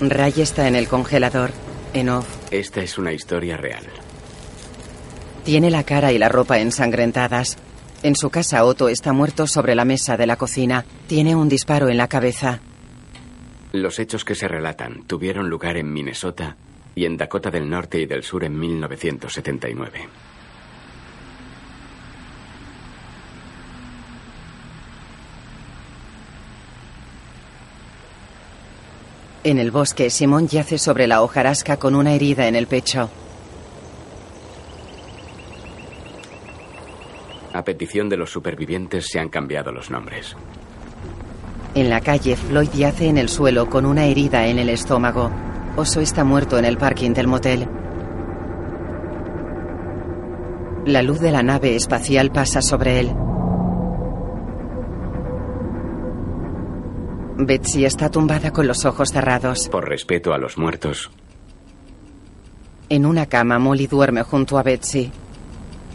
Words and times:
Ray 0.00 0.34
está 0.38 0.68
en 0.68 0.76
el 0.76 0.88
congelador. 0.88 1.50
En 1.94 2.10
off. 2.10 2.26
Esta 2.50 2.82
es 2.82 2.98
una 2.98 3.12
historia 3.12 3.56
real. 3.56 3.84
Tiene 5.44 5.70
la 5.70 5.84
cara 5.84 6.12
y 6.12 6.18
la 6.18 6.28
ropa 6.28 6.58
ensangrentadas. 6.58 7.56
En 8.02 8.14
su 8.14 8.28
casa, 8.30 8.64
Otto 8.64 8.88
está 8.88 9.12
muerto 9.12 9.46
sobre 9.46 9.74
la 9.74 9.84
mesa 9.84 10.16
de 10.16 10.26
la 10.26 10.36
cocina. 10.36 10.84
Tiene 11.06 11.34
un 11.34 11.48
disparo 11.48 11.88
en 11.88 11.96
la 11.96 12.08
cabeza. 12.08 12.60
Los 13.72 13.98
hechos 13.98 14.24
que 14.24 14.34
se 14.34 14.48
relatan 14.48 15.04
tuvieron 15.06 15.48
lugar 15.48 15.76
en 15.76 15.92
Minnesota 15.92 16.56
y 16.94 17.04
en 17.04 17.16
Dakota 17.16 17.50
del 17.50 17.68
Norte 17.68 18.00
y 18.00 18.06
del 18.06 18.22
Sur 18.22 18.44
en 18.44 18.58
1979. 18.58 20.08
En 29.46 29.60
el 29.60 29.70
bosque, 29.70 30.10
Simón 30.10 30.48
yace 30.48 30.76
sobre 30.76 31.06
la 31.06 31.22
hojarasca 31.22 31.76
con 31.76 31.94
una 31.94 32.12
herida 32.12 32.48
en 32.48 32.56
el 32.56 32.66
pecho. 32.66 33.08
A 37.52 37.62
petición 37.62 38.08
de 38.08 38.16
los 38.16 38.28
supervivientes 38.28 39.06
se 39.06 39.20
han 39.20 39.28
cambiado 39.28 39.70
los 39.70 39.88
nombres. 39.88 40.34
En 41.76 41.88
la 41.88 42.00
calle, 42.00 42.34
Floyd 42.34 42.70
yace 42.74 43.06
en 43.06 43.18
el 43.18 43.28
suelo 43.28 43.70
con 43.70 43.86
una 43.86 44.06
herida 44.06 44.48
en 44.48 44.58
el 44.58 44.68
estómago. 44.68 45.30
Oso 45.76 46.00
está 46.00 46.24
muerto 46.24 46.58
en 46.58 46.64
el 46.64 46.76
parking 46.76 47.12
del 47.12 47.28
motel. 47.28 47.68
La 50.86 51.02
luz 51.02 51.20
de 51.20 51.30
la 51.30 51.44
nave 51.44 51.76
espacial 51.76 52.32
pasa 52.32 52.62
sobre 52.62 52.98
él. 52.98 53.14
Betsy 57.38 57.84
está 57.84 58.10
tumbada 58.10 58.50
con 58.50 58.66
los 58.66 58.84
ojos 58.84 59.10
cerrados. 59.10 59.68
Por 59.68 59.88
respeto 59.88 60.32
a 60.32 60.38
los 60.38 60.56
muertos, 60.58 61.10
En 62.88 63.04
una 63.04 63.26
cama, 63.26 63.58
Molly 63.58 63.86
duerme 63.88 64.22
junto 64.22 64.58
a 64.58 64.62
Betsy. 64.62 65.10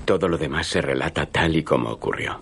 todo 0.05 0.27
lo 0.27 0.37
demás 0.37 0.67
se 0.67 0.81
relata 0.81 1.25
tal 1.25 1.55
y 1.55 1.63
como 1.63 1.89
ocurrió. 1.89 2.39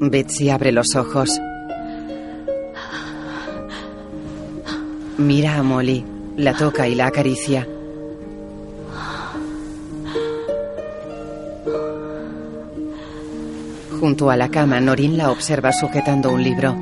Betsy 0.00 0.50
abre 0.50 0.72
los 0.72 0.94
ojos. 0.96 1.40
Mira 5.18 5.56
a 5.58 5.62
Molly, 5.62 6.04
la 6.36 6.54
toca 6.56 6.88
y 6.88 6.94
la 6.94 7.06
acaricia. 7.06 7.66
Junto 14.00 14.30
a 14.30 14.36
la 14.36 14.48
cama, 14.50 14.80
Norin 14.80 15.16
la 15.16 15.30
observa 15.30 15.72
sujetando 15.72 16.30
un 16.32 16.42
libro. 16.42 16.76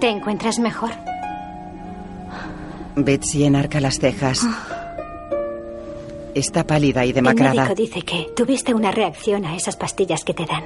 ¿Te 0.00 0.08
encuentras 0.10 0.58
mejor? 0.58 0.90
Betsy 2.96 3.44
enarca 3.44 3.80
las 3.80 3.98
cejas. 3.98 4.40
Está 6.34 6.66
pálida 6.66 7.04
y 7.04 7.10
El 7.10 7.14
demacrada. 7.16 7.64
médico 7.68 7.74
dice 7.74 8.02
que 8.02 8.28
tuviste 8.36 8.74
una 8.74 8.90
reacción 8.90 9.44
a 9.44 9.54
esas 9.56 9.76
pastillas 9.76 10.24
que 10.24 10.34
te 10.34 10.46
dan. 10.46 10.64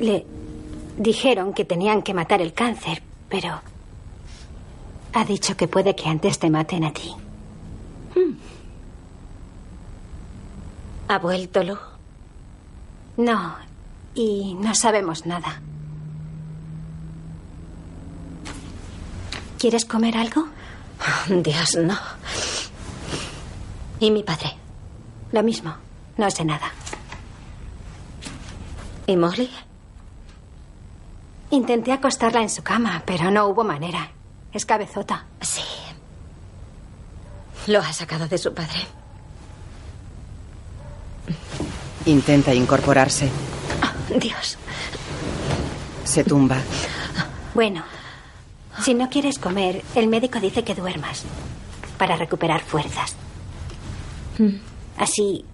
Le 0.00 0.26
dijeron 0.98 1.52
que 1.52 1.64
tenían 1.64 2.02
que 2.02 2.14
matar 2.14 2.40
el 2.42 2.52
cáncer, 2.52 3.02
pero 3.28 3.60
ha 5.12 5.24
dicho 5.24 5.56
que 5.56 5.68
puede 5.68 5.94
que 5.94 6.08
antes 6.08 6.38
te 6.38 6.50
maten 6.50 6.84
a 6.84 6.92
ti. 6.92 7.12
¿Ha 11.08 11.18
vuelto 11.18 11.62
Lu? 11.62 11.76
No, 13.16 13.56
y 14.14 14.54
no 14.54 14.74
sabemos 14.74 15.26
nada. 15.26 15.60
¿Quieres 19.58 19.84
comer 19.84 20.16
algo? 20.16 20.46
Dios, 21.28 21.76
no. 21.76 21.96
¿Y 24.00 24.10
mi 24.10 24.22
padre? 24.22 24.54
Lo 25.32 25.42
mismo, 25.42 25.74
no 26.18 26.30
sé 26.30 26.44
nada. 26.44 26.70
¿Y 29.06 29.16
Molly? 29.16 29.50
Intenté 31.50 31.92
acostarla 31.92 32.42
en 32.42 32.50
su 32.50 32.62
cama, 32.62 33.02
pero 33.06 33.30
no 33.30 33.46
hubo 33.46 33.64
manera. 33.64 34.10
Es 34.52 34.66
cabezota. 34.66 35.26
Sí. 35.40 35.62
Lo 37.68 37.80
ha 37.80 37.92
sacado 37.92 38.28
de 38.28 38.38
su 38.38 38.52
padre. 38.52 38.86
Intenta 42.06 42.54
incorporarse. 42.54 43.28
Dios. 44.20 44.56
Se 46.04 46.24
tumba. 46.24 46.58
Bueno, 47.54 47.84
si 48.82 48.94
no 48.94 49.08
quieres 49.10 49.38
comer, 49.38 49.82
el 49.94 50.06
médico 50.08 50.38
dice 50.40 50.62
que 50.62 50.74
duermas 50.74 51.24
para 51.98 52.16
recuperar 52.16 52.60
fuerzas. 52.62 53.16
Así 54.96 55.44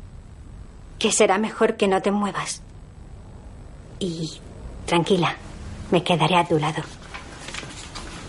que 0.98 1.12
será 1.12 1.38
mejor 1.38 1.76
que 1.76 1.88
no 1.88 2.02
te 2.02 2.10
muevas. 2.10 2.62
Y 3.98 4.40
tranquila, 4.86 5.36
me 5.90 6.02
quedaré 6.02 6.36
a 6.36 6.46
tu 6.46 6.58
lado. 6.58 6.82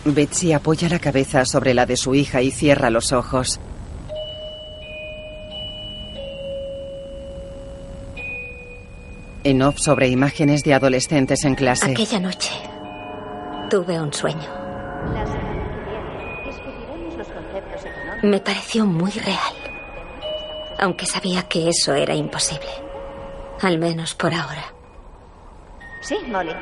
Betsy 0.06 0.54
apoya 0.54 0.90
la 0.90 1.00
cabeza 1.00 1.46
sobre 1.46 1.74
la 1.74 1.86
de 1.86 1.98
su 1.98 2.14
hija 2.14 2.42
y 2.42 2.52
cierra 2.52 2.90
los 2.90 3.12
ojos. 3.12 3.60
En 9.44 9.62
off 9.62 9.78
sobre 9.78 10.08
imágenes 10.08 10.64
de 10.64 10.74
adolescentes 10.74 11.44
en 11.44 11.56
clase. 11.56 11.92
Aquella 11.92 12.20
noche 12.20 12.52
tuve 13.70 14.00
un 14.00 14.14
sueño. 14.14 14.50
Me 18.24 18.40
pareció 18.40 18.86
muy 18.86 19.12
real. 19.12 19.54
Aunque 20.80 21.06
sabía 21.06 21.44
que 21.44 21.70
eso 21.70 21.94
era 21.94 22.16
imposible. 22.16 22.70
Al 23.62 23.78
menos 23.80 24.16
por 24.16 24.34
ahora. 24.34 24.74
Sí, 26.02 26.16
Molly. 26.28 26.54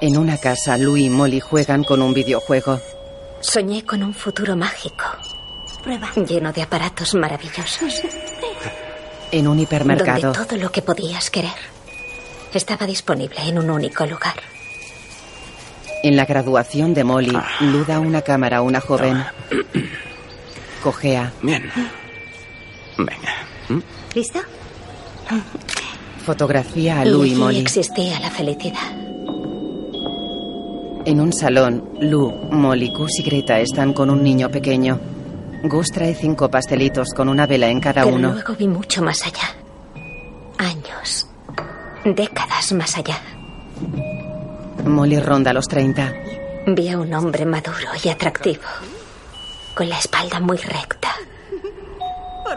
En 0.00 0.16
una 0.16 0.36
casa, 0.38 0.76
Lou 0.78 0.96
y 0.96 1.08
Molly 1.08 1.40
juegan 1.40 1.82
con 1.82 2.00
un 2.00 2.14
videojuego. 2.14 2.80
Soñé 3.40 3.84
con 3.84 4.04
un 4.04 4.14
futuro 4.14 4.54
mágico. 4.56 5.04
Prueba. 5.82 6.10
Lleno 6.14 6.52
de 6.52 6.62
aparatos 6.62 7.14
maravillosos. 7.14 8.02
En 9.32 9.48
un 9.48 9.58
hipermercado. 9.58 10.32
Donde 10.32 10.46
todo 10.46 10.58
lo 10.58 10.70
que 10.70 10.82
podías 10.82 11.30
querer 11.30 11.50
estaba 12.52 12.86
disponible 12.86 13.36
en 13.40 13.58
un 13.58 13.70
único 13.70 14.06
lugar. 14.06 14.34
En 16.02 16.16
la 16.16 16.26
graduación 16.26 16.94
de 16.94 17.04
Molly, 17.04 17.36
Lou 17.60 17.84
da 17.84 17.98
una 18.00 18.22
cámara 18.22 18.58
a 18.58 18.62
una 18.62 18.80
joven. 18.80 19.24
Cojea. 20.82 21.32
Bien. 21.42 21.70
Venga. 22.98 23.46
¿Mm? 23.68 23.78
¿Listo? 24.14 24.40
Fotografía 26.26 27.00
a 27.00 27.04
Lou 27.04 27.24
y 27.24 27.34
Molly. 27.34 27.60
existía 27.60 28.20
la 28.20 28.30
felicidad. 28.30 28.90
En 31.04 31.20
un 31.20 31.32
salón, 31.32 31.88
Lou, 32.00 32.30
Molly, 32.50 32.92
Gus 32.92 33.18
y 33.20 33.22
Greta 33.22 33.58
están 33.60 33.92
con 33.92 34.10
un 34.10 34.22
niño 34.22 34.50
pequeño. 34.50 35.00
Gus 35.64 35.88
trae 35.92 36.14
cinco 36.14 36.50
pastelitos 36.50 37.08
con 37.14 37.28
una 37.28 37.46
vela 37.46 37.68
en 37.68 37.80
cada 37.80 38.02
Pero 38.04 38.16
uno. 38.16 38.32
luego 38.32 38.54
vi 38.56 38.66
mucho 38.68 39.02
más 39.02 39.22
allá. 39.26 39.54
Años. 40.58 41.26
Décadas 42.04 42.72
más 42.72 42.96
allá. 42.98 43.18
Molly 44.84 45.20
ronda 45.20 45.52
los 45.52 45.68
30. 45.68 46.12
Vi 46.66 46.88
a 46.88 46.98
un 46.98 47.12
hombre 47.14 47.44
maduro 47.44 47.88
y 48.02 48.08
atractivo. 48.08 48.62
Con 49.74 49.88
la 49.88 49.98
espalda 49.98 50.40
muy 50.40 50.56
recta. 50.58 51.14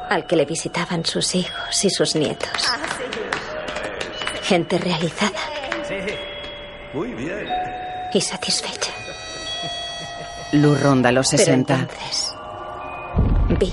Al 0.10 0.26
que 0.28 0.36
le 0.36 0.46
visitaban 0.46 1.06
sus 1.06 1.36
hijos 1.36 1.84
y 1.86 1.90
sus 1.90 2.16
nietos. 2.16 2.50
Gente 4.44 4.78
realizada 4.78 5.40
Muy 6.94 7.14
bien. 7.14 7.48
y 8.14 8.22
satisfecha. 8.22 8.92
Lou 10.54 10.76
ronda 10.76 11.12
los 11.12 11.28
Pero 11.30 11.44
60. 11.44 11.74
entonces 11.74 12.25
vi 13.50 13.72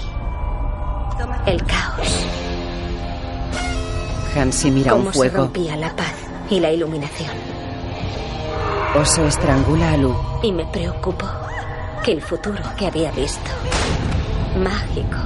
el 1.47 1.63
caos. 1.65 2.27
Hansi 4.37 4.71
mira 4.71 4.93
Cómo 4.93 5.07
un 5.07 5.13
se 5.13 5.19
fuego. 5.19 5.37
rompía 5.39 5.77
la 5.77 5.95
paz 5.95 6.15
y 6.51 6.61
la 6.61 6.71
iluminación. 6.71 7.31
Oso 9.01 9.27
estrangula 9.27 9.93
a 9.93 9.97
Lou. 9.97 10.15
Y 10.43 10.53
me 10.53 10.65
preocupó 10.67 11.27
que 12.05 12.13
el 12.13 12.23
futuro 12.23 12.63
que 12.79 12.87
había 12.87 13.11
visto, 13.13 13.51
mágico 14.63 15.19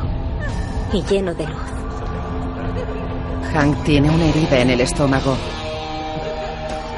y 0.92 1.02
lleno 1.02 1.34
de 1.34 1.46
luz, 1.46 1.56
Hank 3.52 3.82
tiene 3.84 4.10
una 4.10 4.26
herida 4.26 4.58
en 4.60 4.70
el 4.70 4.80
estómago. 4.80 5.36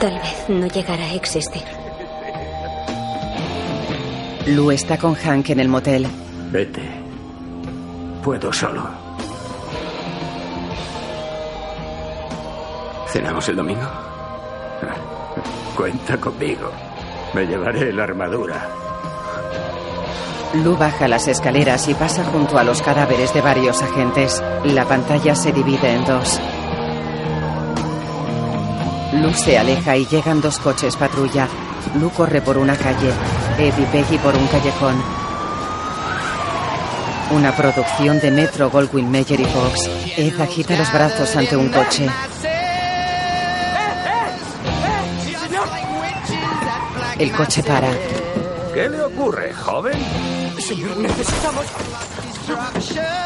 tal 0.00 0.14
vez 0.14 0.44
no 0.48 0.66
llegara 0.66 1.04
a 1.04 1.14
existir. 1.14 1.62
Lou 4.46 4.70
está 4.70 4.96
con 4.98 5.14
Hank 5.14 5.50
en 5.50 5.60
el 5.60 5.68
motel. 5.68 6.06
Vete. 6.50 6.97
Puedo 8.22 8.52
solo. 8.52 8.88
¿Cenamos 13.08 13.48
el 13.48 13.56
domingo? 13.56 13.86
Cuenta 15.76 16.18
conmigo. 16.18 16.70
Me 17.34 17.46
llevaré 17.46 17.92
la 17.92 18.04
armadura. 18.04 18.68
Lu 20.54 20.76
baja 20.76 21.08
las 21.08 21.28
escaleras 21.28 21.88
y 21.88 21.94
pasa 21.94 22.24
junto 22.24 22.58
a 22.58 22.64
los 22.64 22.82
cadáveres 22.82 23.32
de 23.34 23.40
varios 23.40 23.82
agentes. 23.82 24.42
La 24.64 24.84
pantalla 24.84 25.34
se 25.34 25.52
divide 25.52 25.92
en 25.92 26.04
dos. 26.04 26.40
Lu 29.12 29.32
se 29.34 29.58
aleja 29.58 29.96
y 29.96 30.06
llegan 30.06 30.40
dos 30.40 30.58
coches 30.58 30.96
patrulla. 30.96 31.48
Lu 32.00 32.10
corre 32.10 32.40
por 32.40 32.58
una 32.58 32.76
calle. 32.76 33.10
Ed 33.58 33.74
Peggy 33.92 34.18
por 34.18 34.34
un 34.34 34.46
callejón. 34.48 35.17
Una 37.30 37.54
producción 37.54 38.18
de 38.20 38.30
Metro 38.30 38.70
Goldwyn 38.70 39.10
Mayer 39.10 39.40
y 39.40 39.44
Fox. 39.44 39.88
Ed 40.16 40.40
agita 40.40 40.76
los 40.76 40.90
brazos 40.92 41.36
ante 41.36 41.56
un 41.56 41.68
coche. 41.68 42.08
El 47.18 47.32
coche 47.32 47.62
para. 47.62 47.90
¿Qué 48.72 48.88
le 48.88 49.02
ocurre, 49.02 49.52
joven? 49.52 49.98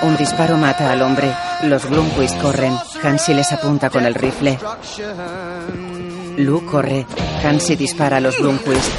Un 0.02 0.16
disparo 0.16 0.56
mata 0.56 0.90
al 0.90 1.02
hombre. 1.02 1.32
Los 1.62 1.88
Blomquist 1.88 2.40
corren. 2.40 2.74
Hansi 3.02 3.34
les 3.34 3.52
apunta 3.52 3.88
con 3.88 4.04
el 4.04 4.14
rifle. 4.14 4.58
Lu 6.38 6.66
corre. 6.66 7.06
Hansi 7.44 7.76
dispara 7.76 8.16
a 8.16 8.20
los 8.20 8.36
Blomquist. 8.38 8.90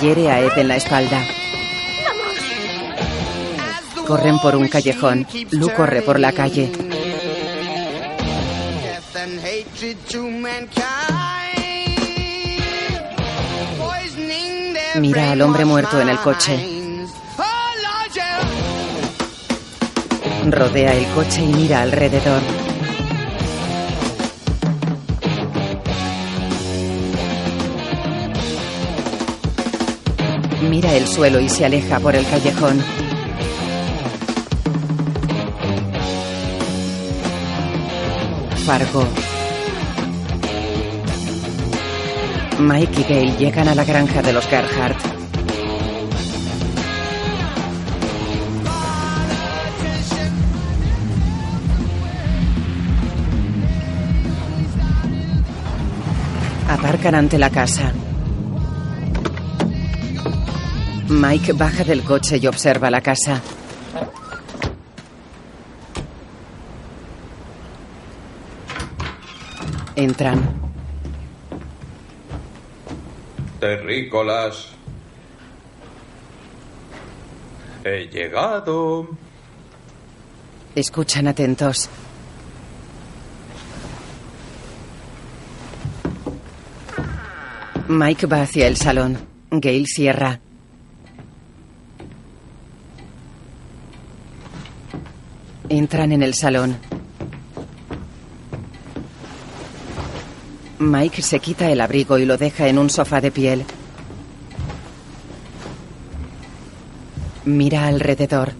Hiere 0.00 0.30
a 0.30 0.40
Ed 0.40 0.58
en 0.58 0.68
la 0.68 0.76
espalda. 0.76 1.22
Corren 4.10 4.40
por 4.40 4.56
un 4.56 4.66
callejón. 4.66 5.24
Lu 5.52 5.72
corre 5.72 6.02
por 6.02 6.18
la 6.18 6.32
calle. 6.32 6.68
Mira 14.96 15.30
al 15.30 15.40
hombre 15.42 15.64
muerto 15.64 16.00
en 16.00 16.08
el 16.08 16.18
coche. 16.18 16.58
Rodea 20.48 20.92
el 20.92 21.06
coche 21.14 21.44
y 21.44 21.46
mira 21.46 21.82
alrededor. 21.82 22.42
Mira 30.68 30.94
el 30.94 31.06
suelo 31.06 31.38
y 31.38 31.48
se 31.48 31.64
aleja 31.64 32.00
por 32.00 32.16
el 32.16 32.26
callejón. 32.26 33.09
Mike 42.60 43.00
y 43.00 43.02
Gail 43.02 43.36
llegan 43.36 43.66
a 43.66 43.74
la 43.74 43.82
granja 43.82 44.22
de 44.22 44.32
los 44.32 44.46
Gerhardt. 44.46 44.96
Aparcan 56.68 57.16
ante 57.16 57.38
la 57.38 57.50
casa. 57.50 57.92
Mike 61.08 61.54
baja 61.54 61.82
del 61.82 62.04
coche 62.04 62.38
y 62.40 62.46
observa 62.46 62.88
la 62.88 63.00
casa. 63.00 63.42
Entran. 70.00 70.40
Terrícolas. 73.60 74.68
He 77.84 78.08
llegado. 78.08 79.10
Escuchan 80.74 81.28
atentos. 81.28 81.90
Mike 87.86 88.24
va 88.24 88.40
hacia 88.40 88.68
el 88.68 88.78
salón. 88.78 89.18
Gail 89.50 89.86
cierra. 89.86 90.40
Entran 95.68 96.12
en 96.12 96.22
el 96.22 96.32
salón. 96.32 96.89
Mike 100.80 101.20
se 101.20 101.40
quita 101.40 101.70
el 101.70 101.78
abrigo 101.82 102.16
y 102.16 102.24
lo 102.24 102.38
deja 102.38 102.66
en 102.66 102.78
un 102.78 102.88
sofá 102.88 103.20
de 103.20 103.30
piel. 103.30 103.66
Mira 107.44 107.86
alrededor. 107.86 108.54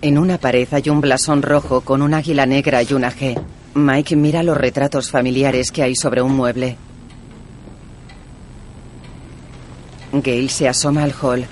En 0.00 0.16
una 0.16 0.38
pared 0.38 0.66
hay 0.70 0.88
un 0.88 1.02
blasón 1.02 1.42
rojo 1.42 1.82
con 1.82 2.00
un 2.00 2.14
águila 2.14 2.46
negra 2.46 2.82
y 2.82 2.94
una 2.94 3.12
G. 3.12 3.38
Mike 3.74 4.16
mira 4.16 4.42
los 4.42 4.56
retratos 4.56 5.10
familiares 5.10 5.70
que 5.70 5.82
hay 5.82 5.96
sobre 5.96 6.22
un 6.22 6.34
mueble. 6.34 6.78
Gail 10.14 10.48
se 10.48 10.66
asoma 10.66 11.02
al 11.02 11.12
hall. 11.20 11.46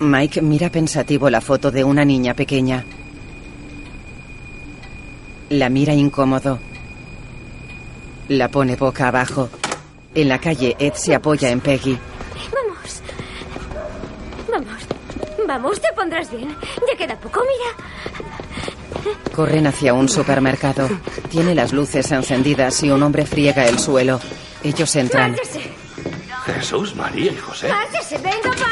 Mike 0.00 0.40
mira 0.40 0.70
pensativo 0.70 1.28
la 1.28 1.42
foto 1.42 1.70
de 1.70 1.84
una 1.84 2.06
niña 2.06 2.32
pequeña. 2.32 2.84
La 5.50 5.68
mira 5.68 5.92
incómodo. 5.92 6.58
La 8.28 8.48
pone 8.48 8.76
boca 8.76 9.08
abajo. 9.08 9.50
En 10.14 10.28
la 10.28 10.38
calle, 10.38 10.74
Ed 10.78 10.94
se 10.94 11.14
apoya 11.14 11.50
en 11.50 11.60
Peggy. 11.60 11.98
Vamos. 12.50 13.02
Vamos. 14.50 14.82
Vamos, 15.46 15.80
te 15.80 15.92
pondrás 15.94 16.30
bien. 16.30 16.56
Ya 16.88 16.96
queda 16.96 17.16
poco, 17.20 17.42
mira. 17.42 19.12
Corren 19.34 19.66
hacia 19.66 19.92
un 19.92 20.08
supermercado. 20.08 20.88
Tiene 21.28 21.54
las 21.54 21.74
luces 21.74 22.10
encendidas 22.10 22.82
y 22.82 22.90
un 22.90 23.02
hombre 23.02 23.26
friega 23.26 23.66
el 23.66 23.78
suelo. 23.78 24.18
Ellos 24.64 24.96
entran. 24.96 25.32
Márchese. 25.32 25.60
Jesús, 26.46 26.96
María 26.96 27.32
y 27.32 27.36
José. 27.36 27.68
Márchese. 27.68 28.16
Venga, 28.18 28.48
váyase. 28.48 28.69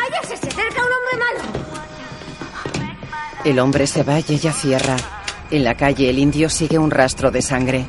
El 3.48 3.60
hombre 3.60 3.86
se 3.86 4.02
va 4.02 4.20
y 4.20 4.24
ella 4.28 4.52
cierra. 4.52 4.94
En 5.50 5.64
la 5.64 5.74
calle, 5.74 6.10
el 6.10 6.18
indio 6.18 6.50
sigue 6.50 6.78
un 6.78 6.90
rastro 6.90 7.30
de 7.30 7.40
sangre. 7.40 7.86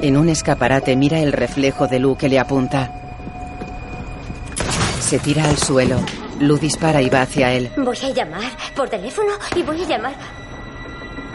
En 0.00 0.16
un 0.16 0.28
escaparate 0.28 0.96
mira 0.96 1.20
el 1.20 1.30
reflejo 1.32 1.86
de 1.86 2.00
Lu 2.00 2.16
que 2.16 2.28
le 2.28 2.40
apunta. 2.40 2.90
Se 4.98 5.20
tira 5.20 5.44
al 5.44 5.56
suelo. 5.56 6.00
Lu 6.40 6.58
dispara 6.58 7.00
y 7.00 7.08
va 7.08 7.22
hacia 7.22 7.52
él. 7.52 7.70
Voy 7.76 7.96
a 7.96 8.10
llamar 8.10 8.50
por 8.74 8.88
teléfono 8.88 9.34
y 9.54 9.62
voy 9.62 9.84
a 9.84 9.86
llamar. 9.86 10.14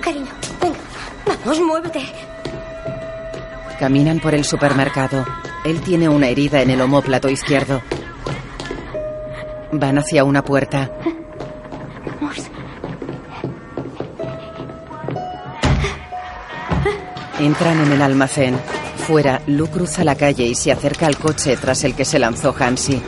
Cariño, 0.02 0.28
venga. 0.62 0.78
Vamos, 1.26 1.62
muévete. 1.62 2.02
Caminan 3.80 4.20
por 4.20 4.36
el 4.36 4.44
supermercado. 4.44 5.26
Él 5.64 5.82
tiene 5.82 6.10
una 6.10 6.28
herida 6.28 6.62
en 6.62 6.72
el 6.72 6.82
omóplato 6.82 7.30
izquierdo. 7.30 7.82
Van 9.72 10.00
hacia 10.00 10.24
una 10.24 10.44
puerta. 10.44 10.90
Entran 17.40 17.80
en 17.82 17.92
el 17.92 18.02
almacén. 18.02 18.60
Fuera, 19.08 19.42
Lu 19.48 19.68
cruza 19.68 20.04
la 20.04 20.16
calle 20.16 20.46
y 20.46 20.56
se 20.56 20.72
acerca 20.72 21.08
al 21.08 21.18
coche 21.18 21.58
tras 21.58 21.84
el 21.84 21.96
que 21.96 22.06
se 22.06 22.20
lanzó 22.20 22.56
Hansi. 22.58 23.02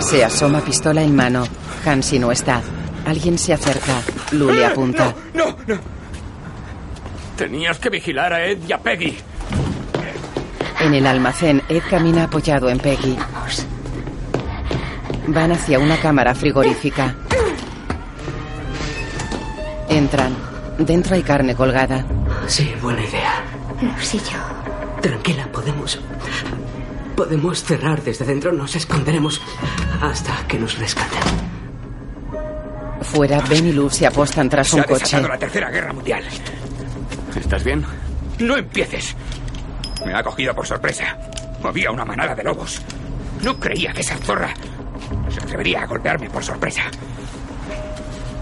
Se 0.00 0.24
asoma 0.24 0.60
pistola 0.60 1.02
en 1.02 1.14
mano. 1.14 1.44
Hansi 1.84 2.18
no 2.18 2.30
está. 2.32 2.60
Alguien 3.04 3.38
se 3.38 3.52
acerca. 3.52 4.00
Lu 4.32 4.50
le 4.50 4.66
apunta. 4.66 5.14
No, 5.34 5.56
no. 5.66 5.95
Tenías 7.36 7.78
que 7.78 7.90
vigilar 7.90 8.32
a 8.32 8.44
Ed 8.46 8.58
y 8.66 8.72
a 8.72 8.78
Peggy. 8.78 9.16
En 10.80 10.94
el 10.94 11.06
almacén, 11.06 11.62
Ed 11.68 11.82
camina 11.88 12.24
apoyado 12.24 12.68
en 12.68 12.78
Peggy. 12.78 13.16
Van 15.28 15.52
hacia 15.52 15.78
una 15.78 15.96
cámara 15.98 16.34
frigorífica. 16.34 17.14
Entran. 19.88 20.34
Dentro 20.78 21.14
hay 21.14 21.22
carne 21.22 21.54
colgada. 21.54 22.04
Sí, 22.46 22.72
buena 22.82 23.02
idea. 23.02 23.42
No 23.80 23.98
sé 24.00 24.18
yo. 24.18 24.38
Tranquila, 25.00 25.46
podemos. 25.52 25.98
Podemos 27.16 27.62
cerrar 27.64 28.02
desde 28.02 28.24
dentro. 28.24 28.52
Nos 28.52 28.76
esconderemos 28.76 29.40
hasta 30.00 30.36
que 30.46 30.58
nos 30.58 30.78
rescaten. 30.78 31.20
Fuera, 33.02 33.40
Ben 33.48 33.66
y 33.66 33.72
Lou 33.72 33.88
se 33.88 34.06
apostan 34.06 34.48
tras 34.48 34.68
Se 34.68 34.76
un 34.76 34.80
ha 34.82 34.84
coche. 34.84 35.20
la 35.20 35.38
tercera 35.38 35.70
guerra 35.70 35.92
mundial. 35.92 36.24
¿Estás 37.38 37.64
bien? 37.64 37.84
No 38.38 38.56
empieces. 38.56 39.14
Me 40.04 40.14
ha 40.14 40.22
cogido 40.22 40.54
por 40.54 40.66
sorpresa. 40.66 41.18
Movía 41.62 41.90
una 41.90 42.04
manada 42.04 42.34
de 42.34 42.44
lobos. 42.44 42.80
No 43.42 43.58
creía 43.58 43.92
que 43.92 44.00
esa 44.00 44.16
zorra 44.16 44.52
se 45.28 45.40
atrevería 45.40 45.82
a 45.82 45.86
golpearme 45.86 46.30
por 46.30 46.42
sorpresa. 46.42 46.82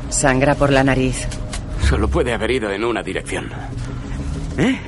Sangra 0.08 0.54
por 0.54 0.70
la 0.70 0.84
nariz. 0.84 1.26
Solo 1.88 2.08
puede 2.08 2.32
haber 2.32 2.50
ido 2.50 2.70
en 2.70 2.84
una 2.84 3.02
dirección. 3.02 3.50
¿Eh? 4.56 4.78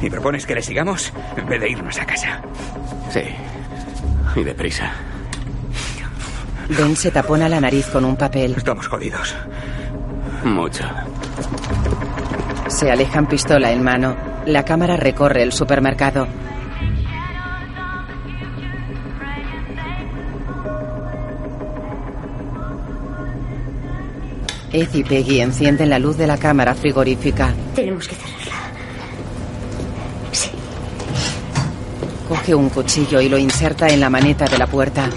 ¿Y 0.00 0.08
propones 0.08 0.46
que 0.46 0.54
le 0.54 0.62
sigamos 0.62 1.12
en 1.36 1.46
vez 1.46 1.60
de 1.60 1.70
irnos 1.70 1.98
a 1.98 2.06
casa? 2.06 2.40
Sí. 3.10 3.22
Y 4.36 4.44
deprisa. 4.44 4.92
Ben 6.68 6.94
se 6.96 7.10
tapona 7.10 7.48
la 7.48 7.60
nariz 7.60 7.86
con 7.86 8.04
un 8.04 8.16
papel. 8.16 8.54
Estamos 8.56 8.86
jodidos. 8.86 9.34
Mucho. 10.44 10.84
Se 12.80 12.90
alejan 12.90 13.26
pistola 13.26 13.70
en 13.72 13.82
mano. 13.82 14.16
La 14.46 14.64
cámara 14.64 14.96
recorre 14.96 15.42
el 15.42 15.52
supermercado. 15.52 16.26
Ed 24.72 24.88
y 24.94 25.04
Peggy 25.04 25.42
encienden 25.42 25.90
la 25.90 25.98
luz 25.98 26.16
de 26.16 26.26
la 26.26 26.38
cámara 26.38 26.74
frigorífica. 26.74 27.52
Tenemos 27.74 28.08
que 28.08 28.14
cerrarla. 28.14 28.54
Sí. 30.32 30.48
Coge 32.30 32.54
un 32.54 32.70
cuchillo 32.70 33.20
y 33.20 33.28
lo 33.28 33.36
inserta 33.36 33.88
en 33.88 34.00
la 34.00 34.08
maneta 34.08 34.46
de 34.46 34.56
la 34.56 34.66
puerta. 34.66 35.10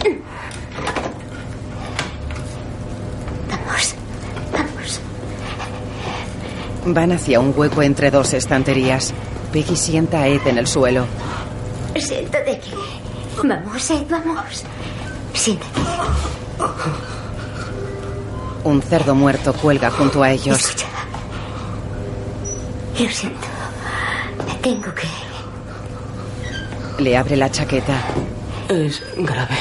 Van 6.86 7.12
hacia 7.12 7.40
un 7.40 7.54
hueco 7.56 7.82
entre 7.82 8.12
dos 8.12 8.34
estanterías. 8.34 9.14
Peggy 9.52 9.76
sienta 9.76 10.22
a 10.22 10.28
Ed 10.28 10.46
en 10.48 10.58
el 10.58 10.68
suelo. 10.68 11.06
Siéntate 11.96 12.52
aquí. 12.52 12.72
Vamos, 13.44 13.90
Ed, 13.90 14.06
vamos. 14.10 14.64
Siéntate. 15.34 15.82
Un 18.64 18.82
cerdo 18.82 19.16
muerto 19.16 19.54
cuelga 19.54 19.92
junto 19.92 20.24
a 20.24 20.32
ellos. 20.32 20.60
Escucha. 20.60 20.88
Lo 23.00 23.10
siento. 23.10 23.48
Tengo 24.62 24.94
que. 24.94 25.08
Le 27.04 27.18
abre 27.18 27.36
la 27.36 27.52
chaqueta. 27.52 28.02
Es 28.70 29.04
grave. 29.18 29.58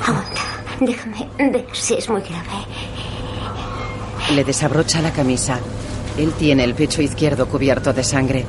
Aguanta. 0.00 0.42
Déjame 0.80 1.28
ver 1.38 1.66
si 1.72 1.94
es 1.94 2.08
muy 2.08 2.20
grave. 2.20 2.66
Le 4.32 4.44
desabrocha 4.44 5.00
la 5.00 5.12
camisa. 5.12 5.58
Él 6.18 6.32
tiene 6.32 6.64
el 6.64 6.74
pecho 6.74 7.02
izquierdo 7.02 7.46
cubierto 7.46 7.92
de 7.92 8.02
sangre. 8.04 8.44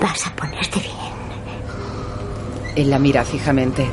Vas 0.00 0.26
a 0.26 0.34
ponerte 0.34 0.78
bien. 0.80 0.90
Él 2.76 2.88
la 2.90 2.98
mira 2.98 3.22
fijamente. 3.24 3.86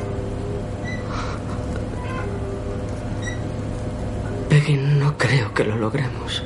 Peggy, 4.48 4.74
no 4.74 5.16
creo 5.18 5.52
que 5.52 5.64
lo 5.64 5.76
logremos. 5.76 6.42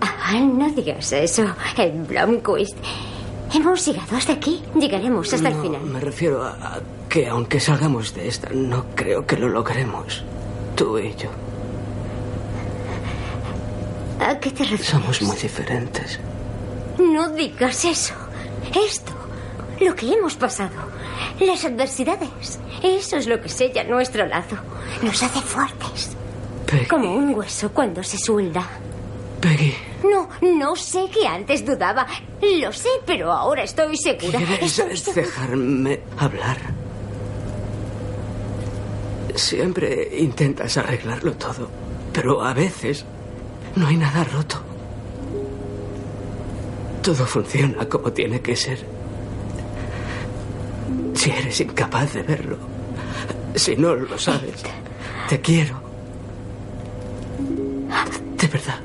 Ah, 0.00 0.34
no 0.40 0.68
digas 0.70 1.12
eso, 1.12 1.44
Ed 1.76 1.92
Blomquist. 2.08 2.76
Hemos 3.54 3.84
llegado 3.86 4.16
hasta 4.16 4.32
aquí. 4.32 4.62
Llegaremos 4.78 5.32
hasta 5.32 5.48
el 5.48 5.56
No, 5.56 5.62
final. 5.62 5.82
Me 5.82 6.00
refiero 6.00 6.42
a, 6.44 6.50
a 6.50 6.80
que 7.08 7.28
aunque 7.28 7.58
salgamos 7.60 8.14
de 8.14 8.28
esta, 8.28 8.48
no 8.52 8.86
creo 8.94 9.26
que 9.26 9.36
lo 9.36 9.48
logremos. 9.48 10.24
Tú 10.76 10.98
y 10.98 11.14
yo. 11.16 11.28
¿A 14.30 14.38
qué 14.38 14.50
te 14.52 14.62
refieres? 14.62 14.86
Somos 14.86 15.22
muy 15.22 15.36
diferentes. 15.36 16.20
No 17.00 17.30
digas 17.30 17.84
eso. 17.84 18.14
Esto, 18.86 19.10
lo 19.80 19.96
que 19.96 20.12
hemos 20.12 20.36
pasado, 20.36 20.70
las 21.40 21.64
adversidades, 21.64 22.60
eso 22.80 23.16
es 23.16 23.26
lo 23.26 23.40
que 23.40 23.48
sella 23.48 23.82
nuestro 23.82 24.24
lazo. 24.26 24.54
Nos 25.02 25.20
hace 25.20 25.40
fuertes. 25.40 26.10
Peggy. 26.64 26.86
Como 26.86 27.12
un 27.12 27.34
hueso 27.34 27.72
cuando 27.72 28.04
se 28.04 28.18
suelda. 28.18 28.64
Peggy, 29.40 29.74
No, 30.04 30.28
no 30.42 30.76
sé 30.76 31.06
que 31.12 31.26
antes 31.26 31.66
dudaba. 31.66 32.06
Lo 32.40 32.72
sé, 32.72 32.88
pero 33.04 33.32
ahora 33.32 33.64
estoy 33.64 33.96
segura. 33.96 34.38
¿quieres 34.38 34.78
Estoy 34.78 35.14
dejarme 35.24 36.00
hablar? 36.18 36.58
Siempre 39.34 40.08
intentas 40.18 40.76
arreglarlo 40.76 41.32
todo, 41.32 41.68
pero 42.12 42.44
a 42.44 42.52
veces 42.54 43.04
no 43.76 43.86
hay 43.86 43.96
nada 43.96 44.24
roto. 44.24 44.60
Todo 47.02 47.26
funciona 47.26 47.88
como 47.88 48.12
tiene 48.12 48.40
que 48.40 48.56
ser. 48.56 48.84
Si 51.14 51.30
eres 51.30 51.60
incapaz 51.60 52.14
de 52.14 52.22
verlo, 52.22 52.56
si 53.54 53.76
no 53.76 53.94
lo 53.94 54.18
sabes, 54.18 54.62
te 55.28 55.40
quiero. 55.40 55.80
De 58.36 58.46
verdad. 58.46 58.80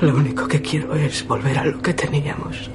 Lo 0.00 0.14
único 0.14 0.46
que 0.46 0.60
quiero 0.60 0.94
es 0.94 1.26
volver 1.26 1.58
a 1.58 1.64
lo 1.64 1.80
que 1.80 1.94
teníamos. 1.94 2.70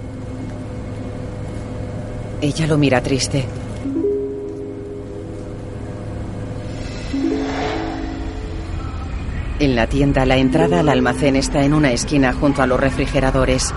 Ella 2.41 2.67
lo 2.67 2.77
mira 2.77 3.01
triste. 3.01 3.46
En 9.62 9.75
la 9.75 9.86
tienda, 9.86 10.25
la 10.25 10.38
entrada 10.38 10.80
al 10.80 10.89
almacén 10.89 11.36
está 11.36 11.63
en 11.63 11.75
una 11.75 11.91
esquina 11.91 12.34
junto 12.34 12.63
a 12.63 12.65
los 12.65 12.80
refrigeradores. 12.80 13.72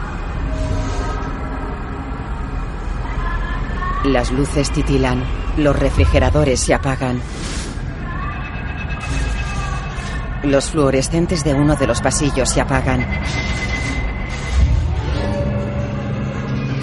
Las 4.04 4.32
luces 4.32 4.70
titilan, 4.70 5.22
los 5.58 5.78
refrigeradores 5.78 6.60
se 6.60 6.72
apagan. 6.72 7.20
Los 10.44 10.70
fluorescentes 10.70 11.44
de 11.44 11.52
uno 11.52 11.76
de 11.76 11.86
los 11.86 12.00
pasillos 12.00 12.48
se 12.48 12.62
apagan. 12.62 13.06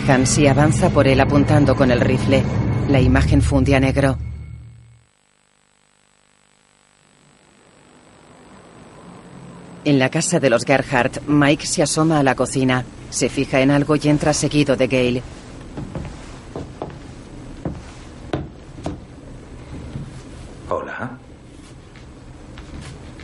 Hansi 0.08 0.46
avanza 0.46 0.92
por 0.92 1.08
él 1.08 1.20
apuntando 1.20 1.76
con 1.76 1.90
el 1.90 2.02
rifle. 2.02 2.44
La 2.88 3.00
imagen 3.00 3.42
funde 3.42 3.76
a 3.76 3.80
negro. 3.80 4.20
En 9.84 9.98
la 9.98 10.10
casa 10.10 10.40
de 10.40 10.52
los 10.52 10.64
Gerhardt, 10.64 11.28
Mike 11.28 11.66
se 11.66 11.82
asoma 11.82 12.20
a 12.20 12.24
la 12.24 12.36
cocina. 12.36 12.86
Se 13.10 13.30
fija 13.30 13.62
en 13.62 13.72
algo 13.72 13.96
y 13.96 14.08
entra 14.08 14.32
seguido 14.32 14.76
de 14.76 14.88
Gale. 14.88 15.24
Hola. 20.70 21.18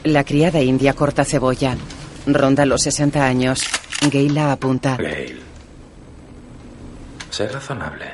La 0.03 0.23
criada 0.23 0.59
india 0.61 0.93
corta 0.93 1.23
cebolla. 1.23 1.77
Ronda 2.25 2.65
los 2.65 2.81
60 2.81 3.23
años. 3.23 3.63
Gale 4.01 4.29
la 4.31 4.51
apunta. 4.51 4.97
Gail. 4.97 5.39
Sé 7.29 7.47
razonable. 7.49 8.05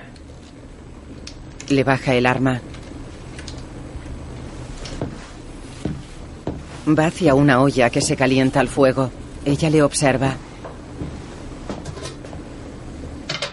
Le 1.69 1.83
baja 1.85 2.13
el 2.13 2.25
arma. 2.25 2.61
Va 6.87 7.05
hacia 7.05 7.33
una 7.33 7.61
olla 7.61 7.89
que 7.89 8.01
se 8.01 8.17
calienta 8.17 8.59
al 8.59 8.67
fuego. 8.67 9.09
Ella 9.45 9.69
le 9.69 9.81
observa. 9.81 10.35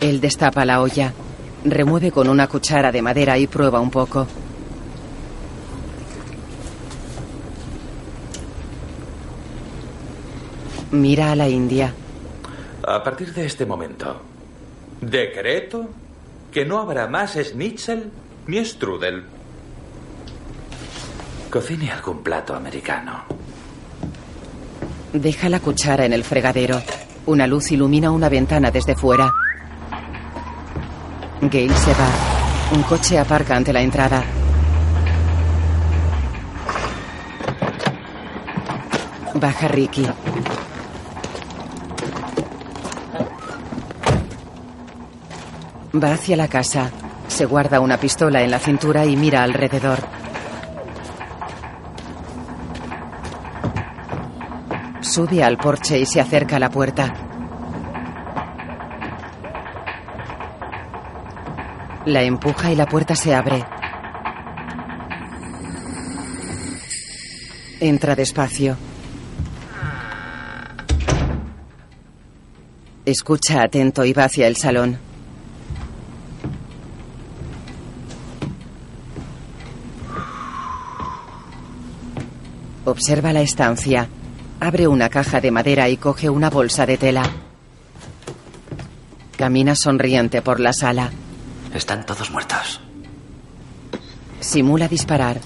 Él 0.00 0.20
destapa 0.20 0.64
la 0.64 0.80
olla. 0.80 1.12
Remueve 1.64 2.10
con 2.10 2.28
una 2.28 2.48
cuchara 2.48 2.90
de 2.90 3.02
madera 3.02 3.38
y 3.38 3.46
prueba 3.46 3.78
un 3.80 3.90
poco. 3.90 4.26
Mira 10.90 11.30
a 11.30 11.36
la 11.36 11.48
india. 11.48 11.94
A 12.84 13.04
partir 13.04 13.32
de 13.32 13.46
este 13.46 13.64
momento, 13.64 14.20
decreto 15.00 15.88
que 16.50 16.64
no 16.64 16.80
habrá 16.80 17.06
más 17.06 17.34
schnitzel 17.34 18.10
ni 18.48 18.64
strudel. 18.64 19.22
Cocine 21.50 21.90
algún 21.90 22.22
plato 22.22 22.54
americano. 22.54 23.24
Deja 25.12 25.48
la 25.48 25.58
cuchara 25.58 26.04
en 26.04 26.12
el 26.12 26.22
fregadero. 26.22 26.80
Una 27.26 27.44
luz 27.48 27.72
ilumina 27.72 28.12
una 28.12 28.28
ventana 28.28 28.70
desde 28.70 28.94
fuera. 28.94 29.28
Gale 31.40 31.74
se 31.74 31.90
va. 31.90 32.08
Un 32.72 32.84
coche 32.84 33.18
aparca 33.18 33.56
ante 33.56 33.72
la 33.72 33.80
entrada. 33.80 34.22
Baja 39.34 39.66
Ricky. 39.66 40.06
Va 46.00 46.12
hacia 46.12 46.36
la 46.36 46.46
casa. 46.46 46.92
Se 47.26 47.44
guarda 47.44 47.80
una 47.80 47.96
pistola 47.96 48.40
en 48.42 48.52
la 48.52 48.60
cintura 48.60 49.04
y 49.04 49.16
mira 49.16 49.42
alrededor. 49.42 50.19
Sube 55.20 55.44
al 55.44 55.58
porche 55.58 55.98
y 55.98 56.06
se 56.06 56.18
acerca 56.18 56.56
a 56.56 56.58
la 56.58 56.70
puerta. 56.70 57.12
La 62.06 62.22
empuja 62.22 62.72
y 62.72 62.74
la 62.74 62.86
puerta 62.86 63.14
se 63.14 63.34
abre. 63.34 63.62
Entra 67.80 68.16
despacio. 68.16 68.78
Escucha 73.04 73.62
atento 73.62 74.06
y 74.06 74.14
va 74.14 74.24
hacia 74.24 74.46
el 74.46 74.56
salón. 74.56 74.98
Observa 82.86 83.34
la 83.34 83.42
estancia. 83.42 84.08
Abre 84.60 84.86
una 84.86 85.08
caja 85.08 85.40
de 85.40 85.50
madera 85.50 85.88
y 85.88 85.96
coge 85.96 86.28
una 86.28 86.50
bolsa 86.50 86.84
de 86.84 86.98
tela. 86.98 87.22
Camina 89.36 89.74
sonriente 89.74 90.42
por 90.42 90.60
la 90.60 90.74
sala. 90.74 91.10
Están 91.74 92.04
todos 92.04 92.30
muertos. 92.30 92.78
Simula 94.38 94.86
disparar. 94.86 95.40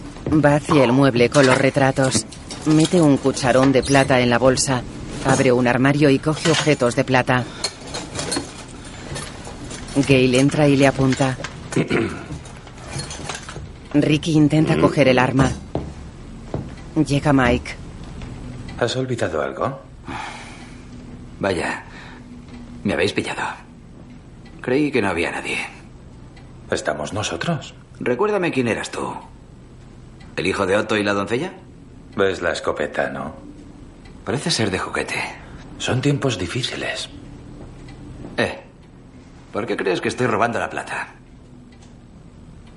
Va 0.45 0.57
hacia 0.57 0.83
el 0.83 0.91
mueble 0.91 1.31
con 1.31 1.47
los 1.47 1.57
retratos. 1.57 2.27
Mete 2.67 3.01
un 3.01 3.17
cucharón 3.17 3.71
de 3.71 3.85
plata 3.85 4.19
en 4.21 4.31
la 4.31 4.39
bolsa. 4.39 4.83
Abre 5.25 5.53
un 5.53 5.69
armario 5.69 6.11
y 6.11 6.19
coge 6.19 6.51
objetos 6.51 6.97
de 6.97 7.05
plata. 7.05 7.45
Gail 10.09 10.35
entra 10.35 10.67
y 10.67 10.77
le 10.77 10.89
apunta. 10.89 11.39
Ricky 13.95 14.33
intenta 14.33 14.77
coger 14.77 15.07
el 15.07 15.21
arma. 15.21 15.53
Llega 17.07 17.33
Mike. 17.33 17.84
¿Has 18.79 18.97
olvidado 18.97 19.41
algo? 19.43 19.81
Vaya, 21.39 21.85
me 22.83 22.95
habéis 22.95 23.13
pillado. 23.13 23.43
Creí 24.61 24.91
que 24.91 25.03
no 25.03 25.09
había 25.09 25.31
nadie. 25.31 25.59
Estamos 26.71 27.13
nosotros. 27.13 27.75
Recuérdame 28.01 28.51
quién 28.51 28.69
eras 28.69 28.91
tú. 28.91 29.15
¿El 30.37 30.47
hijo 30.47 30.67
de 30.67 30.77
Otto 30.77 30.97
y 30.97 31.05
la 31.05 31.13
doncella? 31.13 31.53
Ves 32.17 32.43
la 32.43 32.53
escopeta, 32.53 33.11
¿no? 33.11 33.35
Parece 34.25 34.51
ser 34.51 34.71
de 34.71 34.79
juguete. 34.79 35.21
Son 35.79 36.01
tiempos 36.01 36.39
difíciles. 36.39 37.09
Eh, 38.37 38.59
¿por 39.53 39.67
qué 39.67 39.77
crees 39.77 40.01
que 40.01 40.09
estoy 40.09 40.27
robando 40.27 40.59
la 40.59 40.71
plata? 40.71 41.09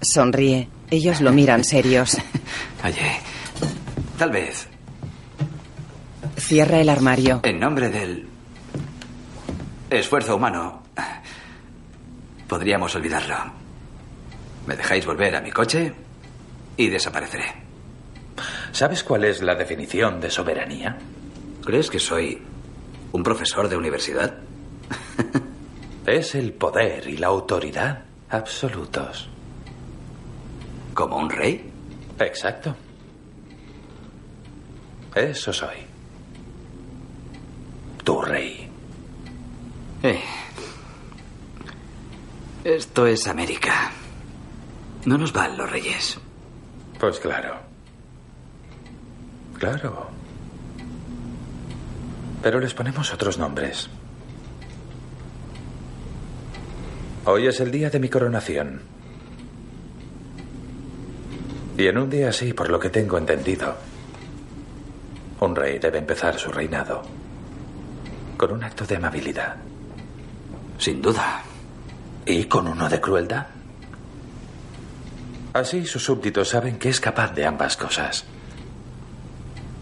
Sonríe. 0.01 0.67
Ellos 0.91 1.21
lo 1.21 1.31
miran 1.31 1.63
serios. 1.63 2.17
Oye, 2.83 3.19
tal 4.17 4.31
vez, 4.31 4.67
Cierra 6.37 6.79
el 6.79 6.89
armario. 6.89 7.41
en 7.43 7.59
nombre 7.59 7.89
del 7.89 8.27
esfuerzo 9.89 10.35
humano, 10.35 10.83
podríamos 12.47 12.95
olvidarlo. 12.95 13.35
Me 14.67 14.75
dejáis 14.75 15.05
volver 15.05 15.35
a 15.35 15.41
mi 15.41 15.51
coche 15.51 15.93
y 16.75 16.89
desapareceré. 16.89 17.45
¿Sabes 18.71 19.03
cuál 19.03 19.23
es 19.23 19.41
la 19.41 19.55
definición 19.55 20.21
de 20.21 20.29
soberanía? 20.29 20.97
¿Crees 21.65 21.89
que 21.89 21.99
soy 21.99 22.41
un 23.11 23.23
profesor 23.23 23.67
de 23.67 23.77
universidad? 23.77 24.37
Es 26.05 26.35
el 26.35 26.53
poder 26.53 27.05
y 27.09 27.17
la 27.17 27.27
autoridad 27.27 28.03
absolutos. 28.29 29.27
¿Como 30.93 31.17
un 31.17 31.29
rey? 31.29 31.69
Exacto. 32.19 32.73
Eso 35.13 35.51
soy. 35.51 35.86
Tu 38.07 38.21
rey. 38.21 38.65
Eh. 40.01 40.21
Esto 42.63 43.05
es 43.05 43.27
América. 43.27 43.91
No 45.03 45.17
nos 45.17 45.33
van 45.33 45.57
los 45.57 45.69
reyes. 45.69 46.17
Pues 46.97 47.19
claro. 47.19 47.57
Claro. 49.59 50.07
Pero 52.41 52.61
les 52.61 52.73
ponemos 52.73 53.13
otros 53.13 53.37
nombres. 53.37 53.89
Hoy 57.25 57.47
es 57.47 57.59
el 57.59 57.71
día 57.71 57.89
de 57.89 57.99
mi 57.99 58.07
coronación. 58.07 58.83
Y 61.77 61.87
en 61.87 61.97
un 61.97 62.09
día 62.09 62.29
así, 62.29 62.53
por 62.53 62.69
lo 62.69 62.79
que 62.79 62.89
tengo 62.89 63.17
entendido, 63.17 63.75
un 65.41 65.53
rey 65.53 65.77
debe 65.77 65.97
empezar 65.97 66.39
su 66.39 66.53
reinado 66.53 67.26
con 68.37 68.51
un 68.51 68.63
acto 68.63 68.85
de 68.85 68.95
amabilidad. 68.95 69.55
Sin 70.77 71.01
duda. 71.01 71.41
¿Y 72.25 72.43
con 72.45 72.67
uno 72.67 72.87
de 72.87 73.01
crueldad? 73.01 73.47
Así 75.53 75.85
sus 75.85 76.03
súbditos 76.03 76.49
saben 76.49 76.77
que 76.77 76.89
es 76.89 76.99
capaz 76.99 77.33
de 77.33 77.45
ambas 77.45 77.75
cosas. 77.75 78.25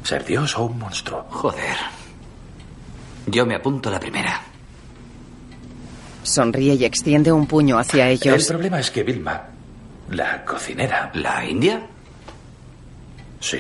Ser 0.03 0.23
Dios 0.23 0.57
o 0.57 0.65
un 0.65 0.79
monstruo. 0.79 1.25
Joder. 1.29 1.75
Yo 3.27 3.45
me 3.45 3.55
apunto 3.55 3.89
la 3.89 3.99
primera. 3.99 4.39
Sonríe 6.23 6.75
y 6.75 6.85
extiende 6.85 7.31
un 7.31 7.45
puño 7.47 7.77
hacia 7.77 8.09
El 8.09 8.13
ellos. 8.13 8.47
problema 8.47 8.79
es 8.79 8.89
que 8.89 9.03
Vilma, 9.03 9.43
la 10.11 10.45
cocinera. 10.45 11.11
¿La 11.15 11.43
India? 11.45 11.81
Sí. 13.39 13.59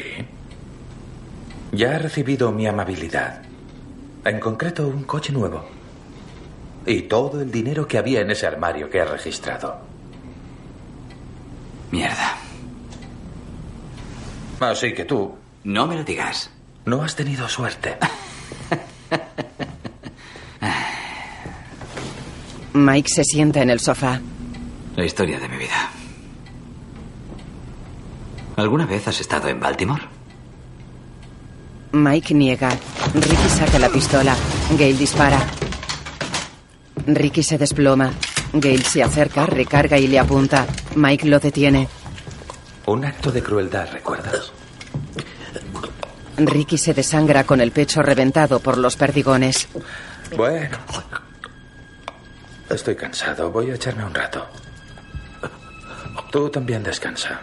Ya 1.71 1.95
ha 1.95 1.99
recibido 1.99 2.51
mi 2.51 2.65
amabilidad. 2.67 3.41
En 4.25 4.39
concreto, 4.39 4.87
un 4.87 5.03
coche 5.03 5.31
nuevo. 5.31 5.63
Y 6.85 7.03
todo 7.03 7.41
el 7.41 7.51
dinero 7.51 7.87
que 7.87 7.97
había 7.97 8.21
en 8.21 8.31
ese 8.31 8.45
armario 8.47 8.89
que 8.89 8.97
he 8.99 9.05
registrado. 9.05 9.77
Mierda. 11.91 12.35
Así 14.59 14.93
que 14.93 15.05
tú 15.05 15.35
No 15.63 15.87
me 15.87 15.95
lo 15.95 16.03
digas. 16.03 16.49
no 16.85 17.01
has 17.03 17.15
tenido 17.15 17.47
suerte. 17.49 17.97
Mike 22.73 23.09
se 23.09 23.23
sienta 23.23 23.61
en 23.61 23.69
el 23.69 23.79
sofá. 23.79 24.19
La 24.95 25.05
historia 25.05 25.39
de 25.39 25.47
mi 25.49 25.57
vida. 25.57 25.89
¿Alguna 28.57 28.85
vez 28.85 29.07
has 29.07 29.19
estado 29.19 29.47
en 29.49 29.59
Baltimore? 29.59 30.03
Mike 31.91 32.33
niega. 32.33 32.69
Ricky 33.15 33.49
saca 33.49 33.79
la 33.79 33.89
pistola. 33.89 34.35
Gail 34.77 34.97
dispara. 34.97 35.39
Ricky 37.07 37.43
se 37.43 37.57
desploma. 37.57 38.11
Gail 38.51 38.83
se 38.83 39.03
acerca, 39.03 39.45
recarga 39.45 39.97
y 39.97 40.07
le 40.07 40.19
apunta. 40.19 40.65
Mike 40.95 41.27
lo 41.27 41.39
detiene. 41.39 41.87
Un 42.87 43.05
acto 43.05 43.31
de 43.31 43.41
crueldad, 43.41 43.89
¿recuerdas? 43.91 44.51
Ricky 46.37 46.77
se 46.77 46.93
desangra 46.93 47.45
con 47.45 47.61
el 47.61 47.71
pecho 47.71 48.01
reventado 48.01 48.59
por 48.59 48.77
los 48.77 48.97
perdigones. 48.97 49.69
Bueno. 50.35 50.77
Estoy 52.69 52.95
cansado. 52.95 53.49
Voy 53.49 53.71
a 53.71 53.75
echarme 53.75 54.03
un 54.03 54.13
rato. 54.13 54.45
Tú 56.31 56.49
también 56.49 56.83
descansa. 56.83 57.39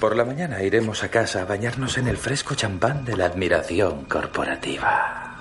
Por 0.00 0.14
la 0.14 0.24
mañana 0.24 0.62
iremos 0.62 1.02
a 1.02 1.08
casa 1.08 1.42
a 1.42 1.44
bañarnos 1.46 1.96
en 1.96 2.06
el 2.06 2.18
fresco 2.18 2.54
champán 2.54 3.04
de 3.04 3.16
la 3.16 3.26
admiración 3.26 4.04
corporativa. 4.04 5.36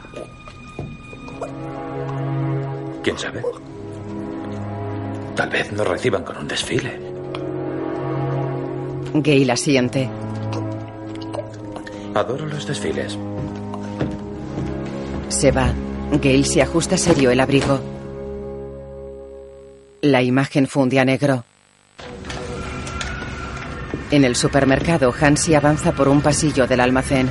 ¿Quién 3.04 3.20
sabe? 3.20 3.44
Tal 5.36 5.50
vez 5.50 5.72
nos 5.74 5.86
reciban 5.86 6.24
con 6.24 6.38
un 6.38 6.48
desfile. 6.48 7.00
Gail 9.14 9.50
asiente. 9.52 10.10
Adoro 12.14 12.46
los 12.46 12.66
desfiles. 12.66 13.18
Se 15.28 15.52
va. 15.52 15.74
Gail 16.22 16.46
se 16.46 16.62
ajusta 16.62 16.98
serio 16.98 17.30
el 17.30 17.42
abrigo. 17.42 17.82
La 20.02 20.22
imagen 20.22 20.68
funde 20.68 21.00
a 21.00 21.06
negro. 21.06 21.44
En 24.12 24.24
el 24.24 24.36
supermercado, 24.36 25.14
Hansi 25.20 25.56
avanza 25.56 25.92
por 25.92 26.08
un 26.08 26.22
pasillo 26.22 26.68
del 26.68 26.80
almacén. 26.80 27.30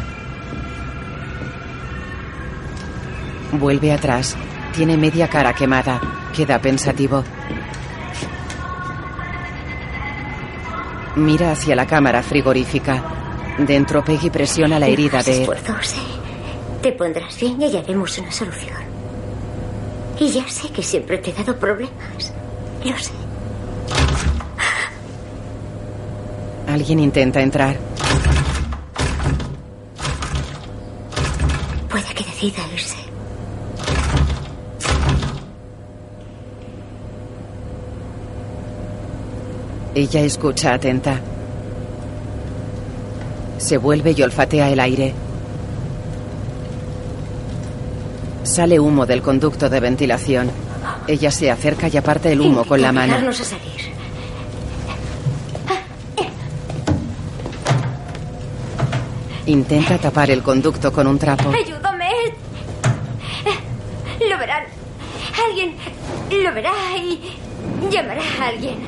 Vuelve 3.53 3.93
atrás. 3.93 4.37
Tiene 4.75 4.97
media 4.97 5.29
cara 5.29 5.53
quemada. 5.53 6.01
Queda 6.35 6.59
pensativo. 6.59 7.23
Mira 11.15 11.53
hacia 11.53 11.77
la 11.77 11.87
cámara 11.87 12.23
frigorífica. 12.23 13.03
Dentro, 13.59 14.05
Peggy 14.05 14.31
presiona 14.31 14.81
la 14.81 14.89
herida 14.89 15.23
de... 15.23 15.43
esfuerzos, 15.43 15.95
¿eh? 15.95 15.99
Te 16.83 16.91
pondrás 16.93 17.39
bien 17.39 17.63
y 17.63 17.67
hallaremos 17.67 18.19
una 18.19 18.33
solución. 18.33 18.77
Y 20.19 20.29
ya 20.31 20.47
sé 20.49 20.71
que 20.71 20.83
siempre 20.83 21.19
te 21.19 21.31
he 21.31 21.33
dado 21.33 21.57
problemas. 21.57 22.33
Lo 22.85 22.99
sé. 22.99 23.24
Alguien 26.75 26.99
intenta 26.99 27.41
entrar. 27.41 27.77
Puede 31.89 32.15
que 32.17 32.25
decida 32.25 32.63
irse. 32.73 32.97
Ella 39.95 40.21
escucha 40.23 40.75
atenta. 40.75 41.21
Se 43.59 43.79
vuelve 43.79 44.11
y 44.11 44.23
olfatea 44.25 44.69
el 44.71 44.81
aire. 44.81 45.15
Sale 48.43 48.81
humo 48.81 49.07
del 49.07 49.23
conducto 49.23 49.71
de 49.71 49.79
ventilación. 49.79 50.51
Ella 51.07 51.31
se 51.31 51.53
acerca 51.53 51.87
y 51.87 51.97
aparte 51.97 52.33
el 52.33 52.41
humo 52.41 52.65
con 52.65 52.83
la 52.83 52.91
mano. 52.91 53.13
Obligarnos 53.13 53.41
a 53.43 53.45
salir. 53.45 53.84
Intenta 59.47 59.99
tapar 59.99 60.31
el 60.31 60.43
conducto 60.43 60.93
con 60.93 61.07
un 61.07 61.19
trapo. 61.19 61.51
Ayúdame. 61.51 62.11
Lo 64.29 64.39
verán. 64.39 64.65
Alguien 65.47 65.77
lo 66.31 66.55
verá 66.55 66.73
y 66.97 67.37
llamará 67.91 68.23
a 68.41 68.49
alguien. 68.49 68.79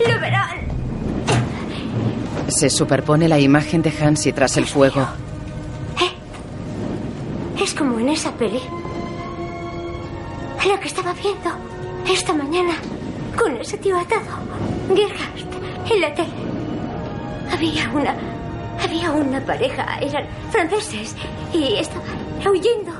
Lo 0.00 0.20
verán. 0.20 0.64
Se 2.48 2.68
superpone 2.68 3.28
la 3.28 3.38
imagen 3.38 3.82
de 3.82 3.90
Hansi 3.90 4.32
tras 4.32 4.56
el 4.56 4.66
fuego. 4.66 5.06
Es 7.62 7.72
como 7.72 7.98
en 8.00 8.08
esa 8.08 8.32
peli. 8.32 8.60
Lo 10.68 10.80
que 10.80 10.88
estaba 10.88 11.12
viendo 11.12 11.50
esta 12.06 12.34
mañana 12.34 12.74
con 13.38 13.56
ese 13.56 13.78
tío 13.78 13.98
atado. 13.98 14.22
Gerhard, 14.88 15.92
en 15.92 16.00
la 16.00 16.14
tele. 16.14 16.28
Había 17.52 17.90
una. 17.90 18.33
Había 18.84 19.10
una 19.12 19.40
pareja. 19.40 19.98
Eran 20.00 20.24
franceses. 20.50 21.16
Y 21.52 21.74
estaban 21.78 22.04
huyendo. 22.50 22.92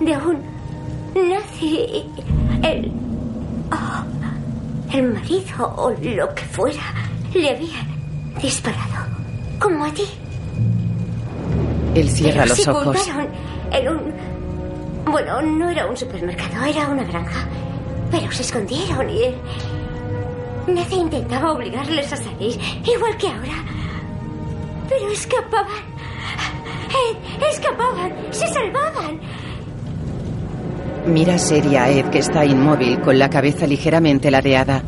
De 0.00 0.16
un 0.16 0.42
nazi. 1.28 2.04
El. 2.62 2.92
oh, 3.72 4.96
el 4.96 5.02
marido 5.14 5.74
o 5.76 5.90
lo 5.90 6.34
que 6.34 6.42
fuera. 6.44 6.82
Le 7.34 7.50
habían 7.50 7.86
disparado. 8.40 9.06
Como 9.60 9.84
a 9.84 9.90
ti. 9.92 10.04
Él 11.94 12.08
cierra 12.08 12.42
Pero 12.42 12.46
los 12.54 12.58
se 12.58 12.70
ojos. 12.70 13.08
en 13.72 13.88
un. 13.88 14.12
Bueno, 15.10 15.40
no 15.42 15.70
era 15.70 15.86
un 15.86 15.96
supermercado, 15.96 16.64
era 16.64 16.88
una 16.88 17.04
granja. 17.04 17.46
Pero 18.10 18.30
se 18.30 18.42
escondieron 18.42 19.08
y 19.10 19.24
él. 19.24 19.34
Nace 20.68 20.96
intentaba 20.96 21.52
obligarles 21.52 22.12
a 22.12 22.16
salir, 22.16 22.58
igual 22.84 23.16
que 23.16 23.28
ahora. 23.28 23.64
Pero 24.88 25.10
escapaban. 25.10 25.82
Ed, 26.88 27.16
escapaban, 27.50 28.12
se 28.30 28.46
salvaban. 28.46 29.20
Mira 31.06 31.38
seria 31.38 31.84
a 31.84 31.90
Ed 31.90 32.06
que 32.10 32.18
está 32.18 32.44
inmóvil 32.44 33.00
con 33.00 33.18
la 33.18 33.30
cabeza 33.30 33.66
ligeramente 33.66 34.30
ladeada. 34.30 34.82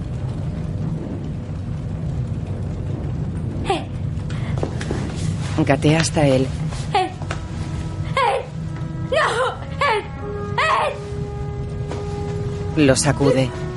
Gatea 5.65 6.01
hasta 6.01 6.27
él. 6.27 6.47
Ed, 6.95 7.11
Ed, 8.17 8.43
no, 9.11 9.27
Ed, 9.87 10.05
Ed. 12.77 12.87
Lo 12.87 12.97
sacude. 12.97 13.70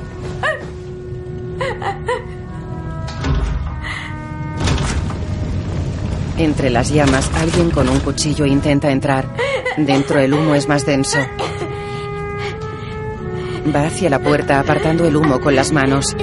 Entre 6.36 6.68
las 6.68 6.90
llamas, 6.92 7.30
alguien 7.36 7.70
con 7.70 7.88
un 7.88 8.00
cuchillo 8.00 8.44
intenta 8.44 8.90
entrar. 8.90 9.26
Dentro 9.76 10.18
el 10.18 10.34
humo 10.34 10.54
es 10.54 10.68
más 10.68 10.84
denso. 10.84 11.18
Va 13.74 13.86
hacia 13.86 14.10
la 14.10 14.18
puerta 14.18 14.60
apartando 14.60 15.06
el 15.06 15.16
humo 15.16 15.40
con 15.40 15.54
las 15.54 15.72
manos. 15.72 16.16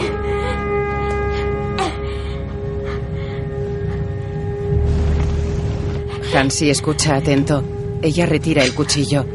Hansi 6.36 6.70
escucha 6.70 7.16
atento. 7.16 7.64
Ella 8.02 8.26
retira 8.26 8.64
el 8.64 8.74
cuchillo. 8.74 9.26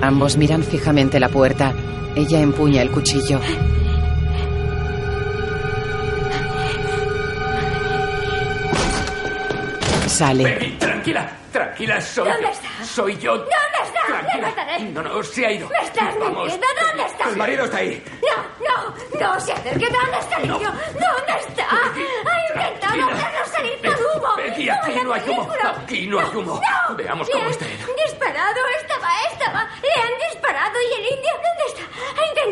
Ambos 0.00 0.36
miran 0.36 0.62
fijamente 0.62 1.18
la 1.18 1.28
puerta. 1.28 1.74
Ella 2.16 2.40
empuña 2.40 2.82
el 2.82 2.90
cuchillo. 2.90 3.40
Sale. 10.06 10.44
Peggy, 10.44 10.70
tranquila, 10.78 11.30
tranquila, 11.52 12.00
soy 12.00 12.28
¿Dónde 12.30 12.42
yo. 12.44 12.48
está? 12.50 12.84
Soy 12.84 13.18
yo. 13.18 13.36
¿Dónde 13.36 13.50
está? 13.84 14.00
Le 14.00 14.06
Tranquila. 14.06 14.48
mataré. 14.48 14.80
No, 14.84 15.02
no, 15.02 15.22
se 15.22 15.46
ha 15.46 15.52
ido. 15.52 15.68
Me 15.68 15.78
estás 15.78 16.18
Vamos. 16.18 16.46
mintiendo. 16.48 16.66
¿Dónde 16.88 17.04
está? 17.06 17.28
El 17.28 17.36
marido 17.36 17.64
está 17.64 17.76
ahí. 17.78 18.02
No, 18.22 18.66
no, 18.66 19.20
no 19.34 19.40
se 19.40 19.52
acerque. 19.52 19.88
¿Dónde 19.90 20.18
está 20.18 20.36
el 20.36 20.42
niño? 20.48 20.72
¿Dónde 20.72 21.34
está? 21.48 21.66
Ha 21.70 22.52
intentado 22.54 23.10
hacernos 23.10 23.48
salir 23.52 23.78
con 23.82 23.94
humo. 23.94 24.20
Como 24.20 24.42
aquí 24.48 24.66
no 25.04 25.12
hay 25.12 25.22
humo. 25.28 25.48
Aquí 25.82 26.06
no 26.06 26.20
hay 26.20 26.26
humo. 26.34 26.60
No. 26.88 26.96
Veamos 26.96 27.28
cómo 27.30 27.48
está 27.50 27.66
él. 27.66 27.78
disparado. 28.06 28.60
Estaba, 28.80 29.08
estaba. 29.32 29.68
Le 29.82 30.00
han 30.02 30.32
disparado 30.32 30.74
y 30.80 30.94
el 31.00 31.12
indio, 31.12 31.30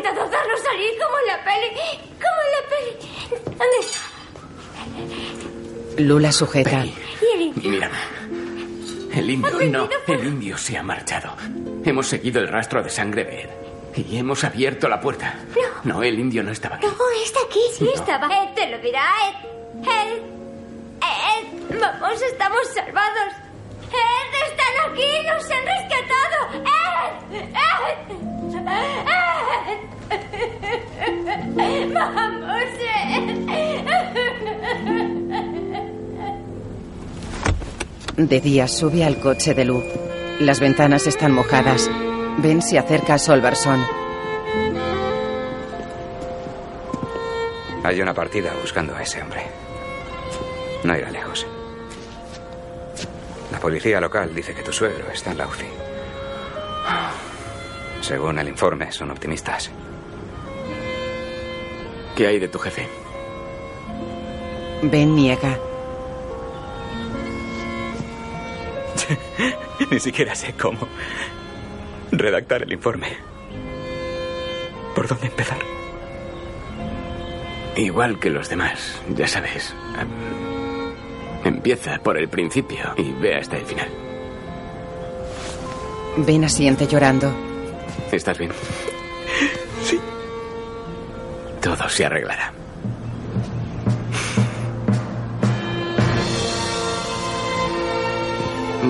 intentado 0.09 0.27
hacernos 0.27 0.61
salir 0.61 0.91
como 1.03 1.17
en 1.19 1.27
la 1.27 1.43
peli. 1.43 1.69
Como 2.15 2.39
en 2.45 2.51
la 2.51 2.61
peli. 2.69 2.91
¿Dónde 3.45 3.79
está? 3.81 3.99
Lula 6.01 6.31
sujeta. 6.31 6.85
¿Y 6.85 6.93
el 7.35 7.41
indio? 7.41 7.71
Mírame. 7.71 7.97
El 9.13 9.29
indio, 9.29 9.51
no, 9.69 9.89
por- 10.05 10.15
el 10.15 10.27
indio 10.27 10.57
se 10.57 10.77
ha 10.77 10.83
marchado. 10.83 11.33
Hemos 11.85 12.07
seguido 12.07 12.41
el 12.41 12.47
rastro 12.49 12.83
de 12.83 12.89
sangre 12.89 13.23
de 13.23 13.41
Ed. 13.43 13.49
Y 14.09 14.17
hemos 14.17 14.43
abierto 14.43 14.89
la 14.89 14.99
puerta. 14.99 15.35
No. 15.85 16.03
el 16.03 16.19
indio 16.19 16.43
no 16.43 16.51
estaba 16.51 16.75
aquí. 16.75 16.85
No, 16.85 16.93
está 17.23 17.39
aquí, 17.47 17.61
sí 17.77 17.89
estaba. 17.93 18.27
Ed 18.27 18.53
te 18.55 18.69
lo 18.69 18.77
dirá, 18.79 19.05
Ed. 19.29 19.35
Ed. 19.83 20.21
Ed. 21.01 21.79
Vamos, 21.79 22.21
estamos 22.21 22.59
salvados. 22.73 23.33
Ed, 23.91 24.31
están 24.47 24.73
aquí, 24.91 25.11
nos 25.27 25.45
han 25.51 25.63
rescatado. 25.73 26.37
Ed. 26.65 27.45
Ed. 31.57 31.93
Vamos, 31.93 32.69
Ed. 32.79 33.25
De 38.17 38.39
día 38.39 38.67
sube 38.67 39.03
al 39.03 39.19
coche 39.19 39.53
de 39.53 39.65
Lu. 39.65 39.83
Las 40.39 40.59
ventanas 40.59 41.05
están 41.07 41.31
mojadas. 41.33 41.89
Ben 42.37 42.61
se 42.61 42.77
acerca 42.79 43.15
a 43.15 43.19
Solverson. 43.19 43.85
Hay 47.83 48.01
una 48.01 48.13
partida 48.13 48.53
buscando 48.61 48.95
a 48.95 49.03
ese 49.03 49.21
hombre. 49.21 49.43
No 50.83 50.97
irá 50.97 51.11
lejos. 51.11 51.45
La 53.65 53.69
policía 53.71 53.99
local 53.99 54.35
dice 54.35 54.53
que 54.53 54.61
tu 54.61 54.71
suegro 54.71 55.09
está 55.11 55.31
en 55.31 55.39
la 55.39 55.47
UCI. 55.47 55.65
Según 57.99 58.37
el 58.37 58.47
informe, 58.47 58.91
son 58.91 59.09
optimistas. 59.09 59.71
¿Qué 62.15 62.27
hay 62.27 62.37
de 62.37 62.47
tu 62.47 62.59
jefe? 62.59 62.87
Ben 64.83 65.15
niega. 65.15 65.57
Ni 69.89 69.99
siquiera 69.99 70.35
sé 70.35 70.53
cómo 70.53 70.87
redactar 72.11 72.61
el 72.61 72.71
informe. 72.71 73.17
¿Por 74.93 75.07
dónde 75.07 75.25
empezar? 75.25 75.57
Igual 77.75 78.19
que 78.19 78.29
los 78.29 78.47
demás, 78.47 79.01
ya 79.09 79.27
sabes. 79.27 79.73
Empieza 81.45 81.99
por 81.99 82.17
el 82.17 82.27
principio 82.27 82.95
y 82.97 83.11
ve 83.13 83.35
hasta 83.35 83.55
el 83.57 83.65
final. 83.65 83.87
Ben 86.17 86.43
asiente 86.43 86.87
llorando. 86.87 87.31
¿Estás 88.11 88.39
bien? 88.39 88.51
Sí. 89.83 89.99
Todo 91.61 91.87
se 91.87 92.03
arreglará. 92.03 92.51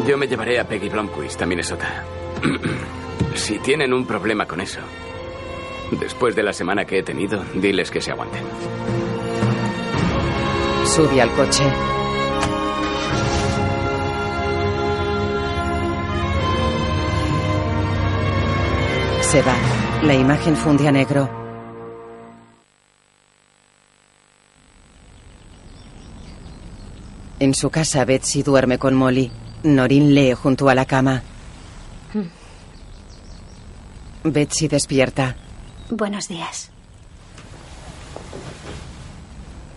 Yo 0.07 0.17
me 0.17 0.27
llevaré 0.27 0.57
a 0.57 0.65
Peggy 0.65 0.87
Blomquist 0.87 1.41
a 1.41 1.45
Minnesota. 1.45 2.05
si 3.35 3.59
tienen 3.59 3.91
un 3.91 4.07
problema 4.07 4.45
con 4.45 4.61
eso, 4.61 4.79
después 5.99 6.35
de 6.37 6.43
la 6.43 6.53
semana 6.53 6.85
que 6.85 6.99
he 6.99 7.03
tenido, 7.03 7.43
diles 7.53 7.91
que 7.91 7.99
se 7.99 8.11
aguanten. 8.11 8.43
Sube 10.85 11.21
al 11.21 11.31
coche. 11.31 11.63
Se 19.31 19.41
va. 19.41 19.55
La 20.03 20.13
imagen 20.13 20.55
funde 20.55 20.87
a 20.87 20.91
negro. 20.91 21.29
En 27.39 27.53
su 27.53 27.69
casa, 27.69 28.05
Betsy 28.05 28.43
duerme 28.43 28.77
con 28.77 28.93
Molly. 28.95 29.31
Norin 29.63 30.13
lee 30.13 30.33
junto 30.33 30.69
a 30.69 30.75
la 30.75 30.85
cama. 30.85 31.21
Betsy 34.23 34.67
despierta. 34.67 35.35
Buenos 35.89 36.27
días. 36.27 36.71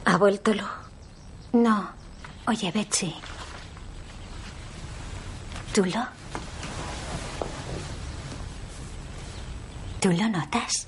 ¿Ha 0.05 0.17
vuelto 0.17 0.55
Lu? 0.55 0.65
No. 1.53 1.91
Oye, 2.47 2.71
Betsy. 2.71 3.15
¿Tú 5.75 5.85
lo? 5.85 6.18
¿Tú 10.01 10.13
lo 10.13 10.29
notas? 10.29 10.87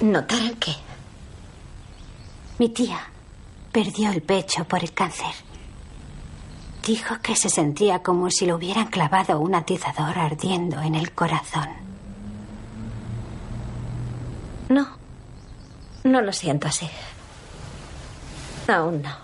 ¿Notar 0.00 0.40
el 0.40 0.56
qué? 0.58 0.74
Mi 2.58 2.68
tía 2.70 2.98
perdió 3.72 4.10
el 4.10 4.22
pecho 4.22 4.64
por 4.64 4.82
el 4.82 4.92
cáncer. 4.92 5.34
Dijo 6.86 7.16
que 7.22 7.36
se 7.36 7.48
sentía 7.48 8.02
como 8.02 8.30
si 8.30 8.46
le 8.46 8.54
hubieran 8.54 8.86
clavado 8.88 9.40
un 9.40 9.54
atizador 9.54 10.18
ardiendo 10.18 10.80
en 10.80 10.94
el 10.94 11.12
corazón. 11.12 11.68
No. 14.68 14.86
No 16.04 16.20
lo 16.20 16.32
siento 16.32 16.68
así. 16.68 16.88
Aún 18.68 19.02
no. 19.02 19.23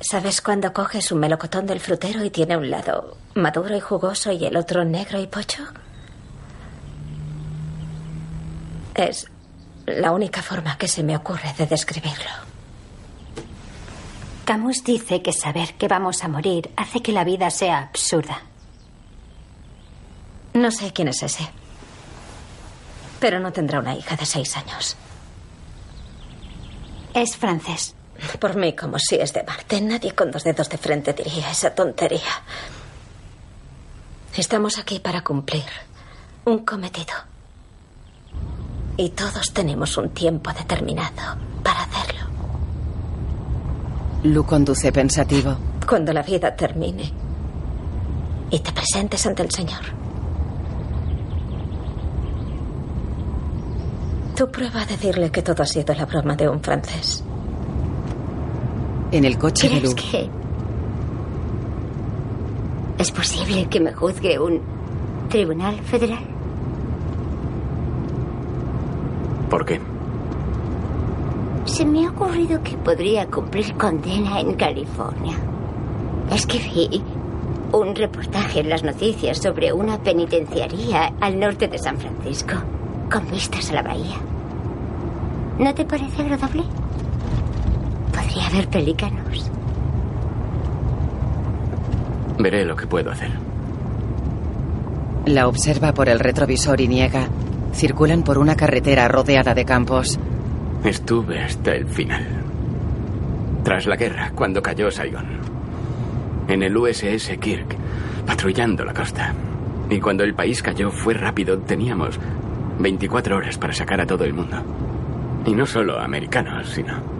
¿Sabes 0.00 0.40
cuando 0.40 0.72
coges 0.72 1.12
un 1.12 1.20
melocotón 1.20 1.66
del 1.66 1.78
frutero 1.78 2.24
y 2.24 2.30
tiene 2.30 2.56
un 2.56 2.70
lado 2.70 3.18
maduro 3.34 3.76
y 3.76 3.80
jugoso 3.80 4.32
y 4.32 4.46
el 4.46 4.56
otro 4.56 4.84
negro 4.84 5.20
y 5.20 5.26
pocho? 5.26 5.62
Es 8.94 9.26
la 9.84 10.12
única 10.12 10.42
forma 10.42 10.78
que 10.78 10.88
se 10.88 11.02
me 11.02 11.16
ocurre 11.16 11.52
de 11.58 11.66
describirlo. 11.66 12.30
Camus 14.46 14.82
dice 14.82 15.20
que 15.20 15.32
saber 15.32 15.74
que 15.74 15.86
vamos 15.86 16.24
a 16.24 16.28
morir 16.28 16.70
hace 16.76 17.02
que 17.02 17.12
la 17.12 17.22
vida 17.24 17.50
sea 17.50 17.78
absurda. 17.78 18.42
No 20.54 20.70
sé 20.70 20.92
quién 20.92 21.08
es 21.08 21.22
ese. 21.22 21.46
Pero 23.20 23.38
no 23.38 23.52
tendrá 23.52 23.78
una 23.78 23.94
hija 23.94 24.16
de 24.16 24.24
seis 24.24 24.56
años. 24.56 24.96
Es 27.12 27.36
francés. 27.36 27.94
Por 28.38 28.56
mí, 28.56 28.74
como 28.74 28.98
si 28.98 29.16
es 29.16 29.32
de 29.32 29.42
Marte. 29.42 29.80
Nadie 29.80 30.14
con 30.14 30.30
dos 30.30 30.44
dedos 30.44 30.68
de 30.68 30.78
frente 30.78 31.12
diría 31.12 31.50
esa 31.50 31.74
tontería. 31.74 32.42
Estamos 34.36 34.78
aquí 34.78 35.00
para 35.00 35.22
cumplir 35.22 35.64
un 36.44 36.64
cometido. 36.64 37.14
Y 38.96 39.10
todos 39.10 39.52
tenemos 39.52 39.96
un 39.96 40.10
tiempo 40.10 40.52
determinado 40.52 41.36
para 41.62 41.82
hacerlo. 41.82 42.20
Lu 44.24 44.44
conduce 44.44 44.92
pensativo. 44.92 45.56
Cuando 45.88 46.12
la 46.12 46.22
vida 46.22 46.54
termine 46.54 47.12
y 48.50 48.58
te 48.58 48.72
presentes 48.72 49.26
ante 49.26 49.42
el 49.42 49.50
Señor. 49.50 49.80
Tú 54.36 54.50
prueba 54.50 54.82
a 54.82 54.86
decirle 54.86 55.30
que 55.30 55.42
todo 55.42 55.62
ha 55.62 55.66
sido 55.66 55.94
la 55.94 56.06
broma 56.06 56.34
de 56.34 56.48
un 56.48 56.62
francés. 56.62 57.24
En 59.12 59.24
el 59.24 59.38
coche 59.38 59.68
de 59.68 59.80
¿Crees 59.80 59.90
Lu. 59.90 59.96
que 59.96 60.30
es 62.98 63.10
posible 63.10 63.66
que 63.66 63.80
me 63.80 63.92
juzgue 63.92 64.38
un 64.38 64.60
tribunal 65.30 65.78
federal? 65.80 66.22
¿Por 69.48 69.64
qué? 69.64 69.80
Se 71.64 71.84
me 71.84 72.06
ha 72.06 72.10
ocurrido 72.10 72.62
que 72.62 72.76
podría 72.76 73.26
cumplir 73.26 73.74
condena 73.74 74.40
en 74.40 74.54
California. 74.54 75.36
Es 76.32 76.46
que 76.46 76.58
vi 76.58 77.02
un 77.72 77.94
reportaje 77.94 78.60
en 78.60 78.68
las 78.68 78.84
noticias 78.84 79.38
sobre 79.38 79.72
una 79.72 79.98
penitenciaría 79.98 81.12
al 81.20 81.38
norte 81.40 81.68
de 81.68 81.78
San 81.78 81.98
Francisco, 81.98 82.54
con 83.10 83.28
vistas 83.30 83.70
a 83.70 83.74
la 83.74 83.82
bahía. 83.82 84.18
¿No 85.58 85.74
te 85.74 85.84
parece 85.84 86.22
agradable? 86.22 86.64
Podría 88.30 88.46
haber 88.46 88.68
pelícanos. 88.68 89.50
Veré 92.38 92.64
lo 92.64 92.76
que 92.76 92.86
puedo 92.86 93.10
hacer. 93.10 93.32
La 95.26 95.48
observa 95.48 95.92
por 95.92 96.08
el 96.08 96.20
retrovisor 96.20 96.80
y 96.80 96.86
niega. 96.86 97.26
Circulan 97.72 98.22
por 98.22 98.38
una 98.38 98.54
carretera 98.54 99.08
rodeada 99.08 99.52
de 99.52 99.64
campos. 99.64 100.20
Estuve 100.84 101.40
hasta 101.40 101.74
el 101.74 101.88
final. 101.88 102.24
Tras 103.64 103.86
la 103.86 103.96
guerra, 103.96 104.30
cuando 104.32 104.62
cayó 104.62 104.92
Saigón. 104.92 105.26
En 106.46 106.62
el 106.62 106.76
USS 106.76 107.36
Kirk, 107.40 107.76
patrullando 108.26 108.84
la 108.84 108.94
costa. 108.94 109.34
Y 109.90 109.98
cuando 109.98 110.22
el 110.22 110.34
país 110.34 110.62
cayó 110.62 110.92
fue 110.92 111.14
rápido. 111.14 111.58
Teníamos 111.58 112.20
24 112.78 113.36
horas 113.36 113.58
para 113.58 113.72
sacar 113.72 114.00
a 114.00 114.06
todo 114.06 114.22
el 114.22 114.34
mundo. 114.34 114.56
Y 115.46 115.52
no 115.52 115.66
solo 115.66 115.98
a 115.98 116.04
americanos, 116.04 116.68
sino 116.68 117.19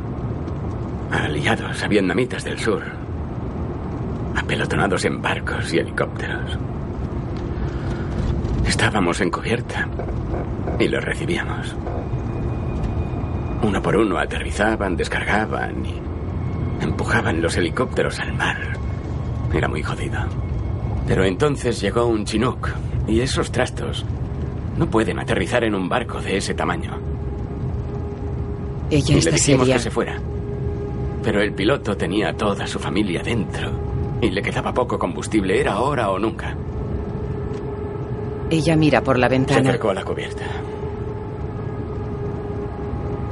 aliados, 1.11 1.83
a 1.83 1.89
vietnamitas 1.89 2.45
del 2.45 2.59
sur. 2.59 2.83
Apelotonados 4.37 5.05
en 5.05 5.21
barcos 5.21 5.73
y 5.73 5.79
helicópteros. 5.79 6.59
Estábamos 8.67 9.21
en 9.21 9.31
cubierta 9.31 9.89
y 10.79 10.89
los 10.89 11.05
recibíamos. 11.05 11.75
Uno 13.63 13.83
por 13.83 13.97
uno 13.97 14.19
aterrizaban, 14.19 14.97
descargaban 14.97 15.85
y 15.85 16.01
empujaban 16.83 17.43
los 17.43 17.57
helicópteros 17.57 18.19
al 18.21 18.33
mar. 18.35 18.59
Era 19.53 19.69
muy 19.69 19.83
jodido. 19.83 20.21
Pero 21.07 21.25
entonces 21.25 21.81
llegó 21.81 22.07
un 22.07 22.25
Chinook 22.25 22.69
y 23.07 23.21
esos 23.21 23.51
trastos 23.51 24.05
no 24.79 24.89
pueden 24.89 25.19
aterrizar 25.19 25.65
en 25.65 25.75
un 25.75 25.89
barco 25.89 26.21
de 26.21 26.37
ese 26.37 26.55
tamaño. 26.55 26.99
Ella 28.91 29.17
y 29.17 29.21
le 29.21 29.31
dijimos 29.33 29.69
que 29.69 29.79
se 29.79 29.91
fuera. 29.91 30.21
Pero 31.23 31.43
el 31.43 31.53
piloto 31.53 31.97
tenía 31.97 32.31
a 32.31 32.33
toda 32.37 32.67
su 32.67 32.79
familia 32.79 33.23
dentro 33.23 33.71
y 34.21 34.31
le 34.31 34.43
quedaba 34.43 34.73
poco 34.73 34.99
combustible. 34.99 35.61
Era 35.61 35.75
ahora 35.75 36.11
o 36.11 36.19
nunca. 36.19 36.57
Ella 38.51 38.75
mira 38.77 39.01
por 39.03 39.19
la 39.19 39.29
Se 39.29 39.35
ventana. 39.35 39.69
acercó 39.69 39.91
a 39.91 39.95
la 39.95 40.03
cubierta. 40.05 40.45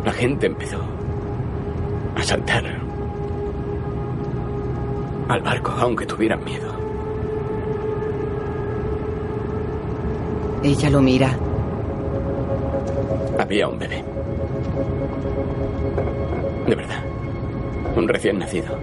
La 0.05 0.13
gente 0.13 0.47
empezó 0.47 0.79
a 2.15 2.23
saltar 2.23 2.65
al 5.29 5.43
barco, 5.43 5.73
aunque 5.79 6.07
tuvieran 6.07 6.43
miedo. 6.45 6.73
Ella 10.63 10.91
lo 10.91 11.01
mira. 11.01 11.37
Había 13.39 13.69
un 13.69 13.79
bebé. 13.79 14.05
De 16.67 16.75
verdad. 16.75 17.03
Un 17.97 18.09
recién 18.09 18.39
nacido. 18.39 18.79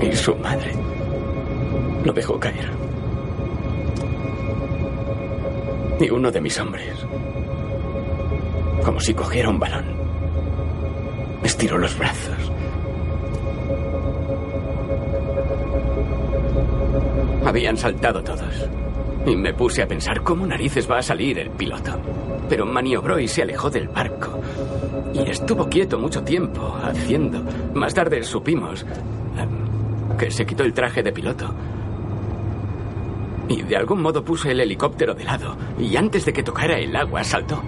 Y 0.00 0.12
su 0.14 0.34
madre 0.36 0.72
lo 2.04 2.12
dejó 2.12 2.38
caer. 2.38 2.70
Y 5.98 6.10
uno 6.10 6.30
de 6.30 6.40
mis 6.40 6.60
hombres, 6.60 6.94
como 8.84 9.00
si 9.00 9.14
cogiera 9.14 9.48
un 9.48 9.58
balón, 9.58 9.84
estiró 11.42 11.78
los 11.78 11.96
brazos. 11.98 12.52
Habían 17.46 17.76
saltado 17.76 18.22
todos. 18.22 18.68
Y 19.24 19.34
me 19.36 19.54
puse 19.54 19.82
a 19.82 19.88
pensar 19.88 20.22
cómo 20.22 20.46
narices 20.46 20.90
va 20.90 20.98
a 20.98 21.02
salir 21.02 21.38
el 21.38 21.50
piloto. 21.50 21.98
Pero 22.48 22.66
maniobró 22.66 23.18
y 23.18 23.26
se 23.28 23.42
alejó 23.42 23.70
del 23.70 23.88
barco. 23.88 24.25
Y 25.16 25.30
estuvo 25.30 25.66
quieto 25.68 25.98
mucho 25.98 26.22
tiempo, 26.22 26.76
haciendo. 26.82 27.42
Más 27.74 27.94
tarde 27.94 28.22
supimos 28.22 28.82
eh, 28.82 30.16
que 30.18 30.30
se 30.30 30.44
quitó 30.44 30.62
el 30.62 30.74
traje 30.74 31.02
de 31.02 31.10
piloto. 31.10 31.54
Y 33.48 33.62
de 33.62 33.76
algún 33.76 34.02
modo 34.02 34.22
puso 34.22 34.50
el 34.50 34.60
helicóptero 34.60 35.14
de 35.14 35.24
lado. 35.24 35.56
Y 35.78 35.96
antes 35.96 36.26
de 36.26 36.32
que 36.34 36.42
tocara 36.42 36.78
el 36.78 36.94
agua, 36.94 37.24
saltó. 37.24 37.62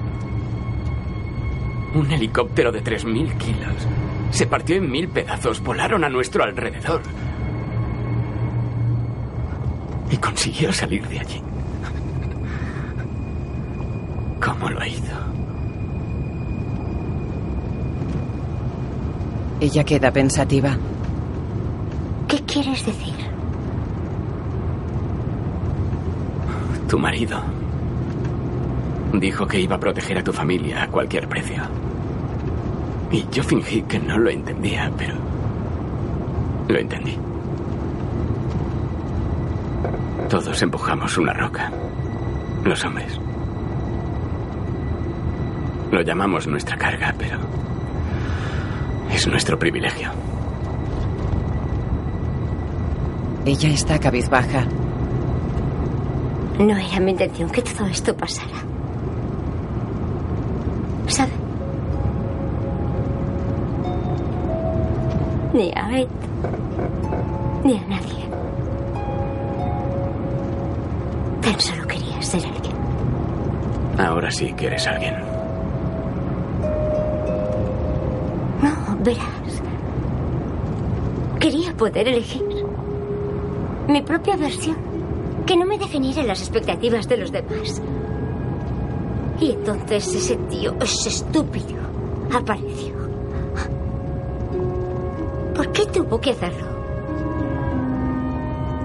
Un 1.94 2.10
helicóptero 2.10 2.70
de 2.70 2.84
3.000 2.84 3.38
kilos. 3.38 3.86
Se 4.30 4.46
partió 4.46 4.76
en 4.76 4.90
mil 4.90 5.08
pedazos. 5.08 5.62
Volaron 5.62 6.04
a 6.04 6.10
nuestro 6.10 6.44
alrededor. 6.44 7.00
Y 10.10 10.16
consiguió 10.18 10.70
salir 10.70 11.06
de 11.08 11.20
allí. 11.20 11.42
¿Cómo 14.38 14.68
lo 14.68 14.84
hizo? 14.84 15.37
Ella 19.60 19.82
queda 19.82 20.12
pensativa. 20.12 20.76
¿Qué 22.28 22.38
quieres 22.44 22.86
decir? 22.86 23.14
Tu 26.88 26.98
marido 26.98 27.40
dijo 29.14 29.46
que 29.46 29.60
iba 29.60 29.76
a 29.76 29.80
proteger 29.80 30.18
a 30.18 30.24
tu 30.24 30.32
familia 30.32 30.84
a 30.84 30.88
cualquier 30.88 31.28
precio. 31.28 31.62
Y 33.10 33.26
yo 33.32 33.42
fingí 33.42 33.82
que 33.82 33.98
no 33.98 34.18
lo 34.18 34.30
entendía, 34.30 34.92
pero 34.96 35.14
lo 36.68 36.78
entendí. 36.78 37.18
Todos 40.28 40.62
empujamos 40.62 41.16
una 41.18 41.32
roca. 41.32 41.72
Los 42.64 42.84
hombres. 42.84 43.18
Lo 45.90 46.02
llamamos 46.02 46.46
nuestra 46.46 46.76
carga, 46.76 47.14
pero 47.18 47.38
es 49.12 49.26
nuestro 49.26 49.58
privilegio. 49.58 50.10
Ella 53.44 53.68
está 53.70 53.98
cabizbaja. 53.98 54.66
No 56.58 56.76
era 56.76 57.00
mi 57.00 57.12
intención 57.12 57.48
que 57.50 57.62
todo 57.62 57.86
esto 57.86 58.14
pasara. 58.14 58.58
¿Sabe? 61.06 61.30
Ni 65.54 65.72
a 65.74 66.00
Ed, 66.00 66.08
ni 67.64 67.78
a 67.78 67.86
nadie. 67.88 68.28
Tan 71.40 71.60
solo 71.60 71.86
quería 71.86 72.20
ser 72.20 72.44
alguien. 72.44 72.76
Ahora 73.98 74.30
sí 74.30 74.52
que 74.52 74.66
eres 74.66 74.86
alguien. 74.86 75.37
Verás. 79.08 79.62
Quería 81.40 81.72
poder 81.74 82.08
elegir 82.08 82.44
mi 83.88 84.02
propia 84.02 84.36
versión, 84.36 84.76
que 85.46 85.56
no 85.56 85.64
me 85.64 85.78
definiera 85.78 86.22
las 86.22 86.40
expectativas 86.40 87.08
de 87.08 87.16
los 87.16 87.32
demás. 87.32 87.80
Y 89.40 89.52
entonces 89.52 90.14
ese 90.14 90.36
tío, 90.50 90.74
ese 90.80 91.08
estúpido, 91.08 91.78
apareció. 92.34 92.94
¿Por 95.54 95.72
qué 95.72 95.86
tuvo 95.86 96.20
que 96.20 96.32
hacerlo? 96.32 96.66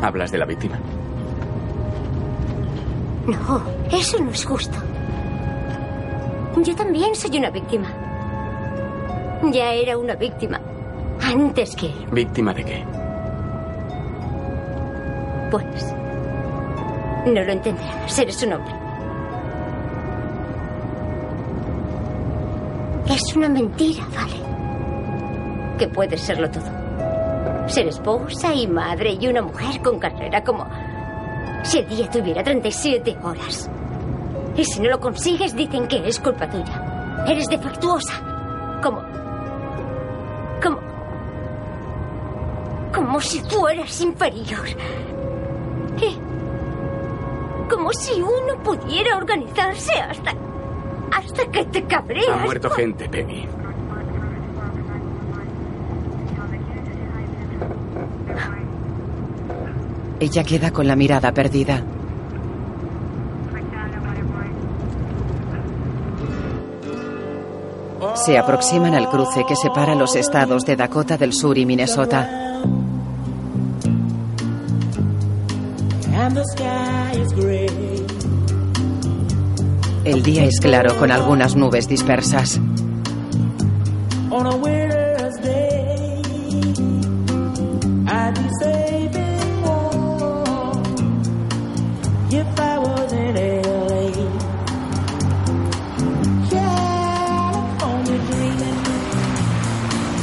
¿Hablas 0.02 0.32
de 0.32 0.38
la 0.38 0.46
víctima? 0.46 0.80
No, 3.28 3.62
eso 3.92 4.20
no 4.24 4.32
es 4.32 4.46
justo. 4.46 4.78
Yo 6.64 6.76
también 6.76 7.14
soy 7.16 7.38
una 7.38 7.50
víctima. 7.50 8.03
Ya 9.51 9.73
era 9.73 9.97
una 9.97 10.15
víctima. 10.15 10.60
Antes 11.21 11.75
que 11.75 11.88
él. 11.88 12.08
¿Víctima 12.12 12.53
de 12.53 12.63
qué? 12.63 12.84
Pues. 15.51 15.93
No 17.25 17.43
lo 17.43 17.51
entenderás. 17.51 18.19
Eres 18.19 18.41
un 18.43 18.53
hombre. 18.53 18.73
Es 23.10 23.36
una 23.36 23.49
mentira, 23.49 24.03
¿vale? 24.15 25.77
Que 25.77 25.88
puedes 25.88 26.21
serlo 26.21 26.49
todo. 26.49 27.67
Ser 27.67 27.88
esposa 27.88 28.53
y 28.53 28.67
madre 28.67 29.17
y 29.19 29.27
una 29.27 29.41
mujer 29.41 29.82
con 29.82 29.99
carrera 29.99 30.43
como 30.43 30.67
si 31.63 31.79
el 31.79 31.88
día 31.88 32.10
tuviera 32.10 32.43
37 32.43 33.17
horas. 33.23 33.69
Y 34.56 34.63
si 34.65 34.79
no 34.82 34.89
lo 34.89 34.99
consigues, 34.99 35.56
dicen 35.56 35.88
que 35.88 36.08
es 36.08 36.19
culpa 36.19 36.49
tuya. 36.49 37.25
Eres 37.27 37.47
defectuosa. 37.47 38.33
Como 43.13 43.21
si 43.21 43.41
fueras 43.41 44.02
inferior. 44.02 44.67
Y. 46.02 46.17
Como 47.69 47.93
si 47.93 48.19
uno 48.19 48.58
pudiera 48.63 49.17
organizarse 49.17 49.93
hasta. 49.93 50.34
hasta 51.15 51.52
que 51.52 51.63
te 51.65 51.84
cabreas. 51.84 52.28
Ha 52.28 52.38
muerto 52.38 52.71
gente, 52.71 53.08
Peggy. 53.08 53.45
Ella 60.19 60.43
queda 60.43 60.71
con 60.71 60.88
la 60.88 60.95
mirada 60.95 61.32
perdida. 61.32 61.84
Se 68.15 68.39
aproximan 68.39 68.95
al 68.95 69.08
cruce 69.08 69.45
que 69.47 69.56
separa 69.56 69.93
los 69.93 70.15
estados 70.15 70.65
de 70.65 70.76
Dakota 70.76 71.15
del 71.15 71.34
Sur 71.34 71.60
y 71.60 71.67
Minnesota. 71.67 72.53
El 80.04 80.24
día 80.24 80.46
es 80.46 80.60
claro 80.60 80.98
con 80.98 81.12
algunas 81.12 81.56
nubes 81.56 81.88
dispersas. 81.88 82.60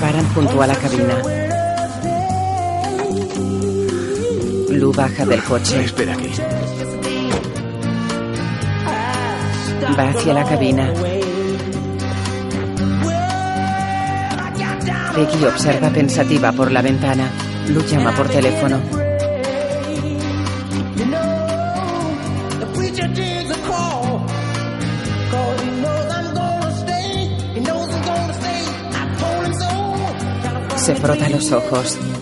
Paran 0.01 0.35
junto 0.35 0.63
a 0.63 0.67
la 0.67 0.75
cabina. 0.75 1.40
Lu 4.91 4.97
baja 4.97 5.25
del 5.25 5.41
coche. 5.45 5.85
Espera 5.85 6.15
aquí. 6.15 6.33
Va 9.97 10.09
hacia 10.09 10.35
la 10.35 10.43
cabina. 10.43 10.93
Peggy 15.15 15.45
observa 15.45 15.91
pensativa 15.91 16.51
por 16.51 16.73
la 16.73 16.83
ventana. 16.83 17.31
Lu 17.69 17.87
llama 17.87 18.11
por 18.17 18.29
teléfono. 18.31 18.81
The 22.59 22.67
preacher 22.75 23.15
digs 23.15 23.51
a 31.53 32.20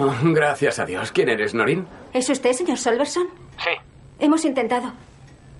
Oh, 0.00 0.14
gracias 0.22 0.78
a 0.78 0.86
Dios. 0.86 1.12
¿Quién 1.12 1.28
eres, 1.28 1.54
Norin? 1.54 1.86
¿Es 2.12 2.28
usted, 2.28 2.52
señor 2.52 2.78
Solverson? 2.78 3.28
Sí. 3.58 3.70
Hemos 4.18 4.44
intentado. 4.44 4.92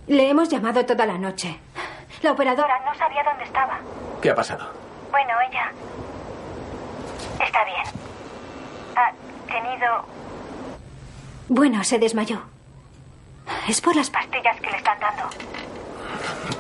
Le 0.07 0.29
hemos 0.31 0.49
llamado 0.49 0.85
toda 0.87 1.07
la 1.07 1.19
noche. 1.19 1.59
La 2.23 2.33
operadora 2.33 2.81
no 2.85 2.95
sabía 2.97 3.23
dónde 3.23 3.45
estaba. 3.45 3.79
¿Qué 4.21 4.31
ha 4.31 4.35
pasado? 4.35 4.71
Bueno, 5.11 5.33
ella 5.49 5.71
está 7.43 7.65
bien. 7.65 7.83
Ha 8.97 9.13
tenido... 9.47 10.05
Bueno, 11.49 11.83
se 11.85 11.99
desmayó. 11.99 12.43
Es 13.69 13.81
por 13.81 13.97
las 13.97 14.11
pastillas 14.11 14.61
que 14.61 14.71
le 14.71 14.77
están 14.77 14.99
dando. 15.01 15.25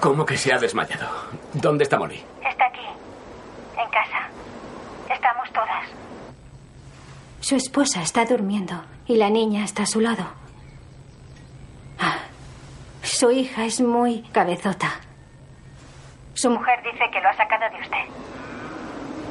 ¿Cómo 0.00 0.24
que 0.24 0.36
se 0.36 0.52
ha 0.52 0.58
desmayado? 0.58 1.08
¿Dónde 1.52 1.84
está 1.84 1.98
Molly? 1.98 2.22
Está 2.48 2.66
aquí, 2.66 2.86
en 3.76 3.90
casa. 3.90 4.28
Estamos 5.12 5.50
todas. 5.52 5.86
Su 7.40 7.56
esposa 7.56 8.02
está 8.02 8.24
durmiendo 8.24 8.82
y 9.06 9.16
la 9.16 9.30
niña 9.30 9.64
está 9.64 9.84
a 9.84 9.86
su 9.86 10.00
lado. 10.00 10.24
Ah, 11.98 12.18
Su 13.02 13.30
hija 13.30 13.64
es 13.64 13.80
muy 13.80 14.22
cabezota. 14.32 15.00
Su 16.34 16.50
mujer 16.50 16.80
dice 16.82 17.04
que 17.12 17.20
lo 17.20 17.28
ha 17.28 17.36
sacado 17.36 17.64
de 17.76 17.82
usted. 17.82 18.04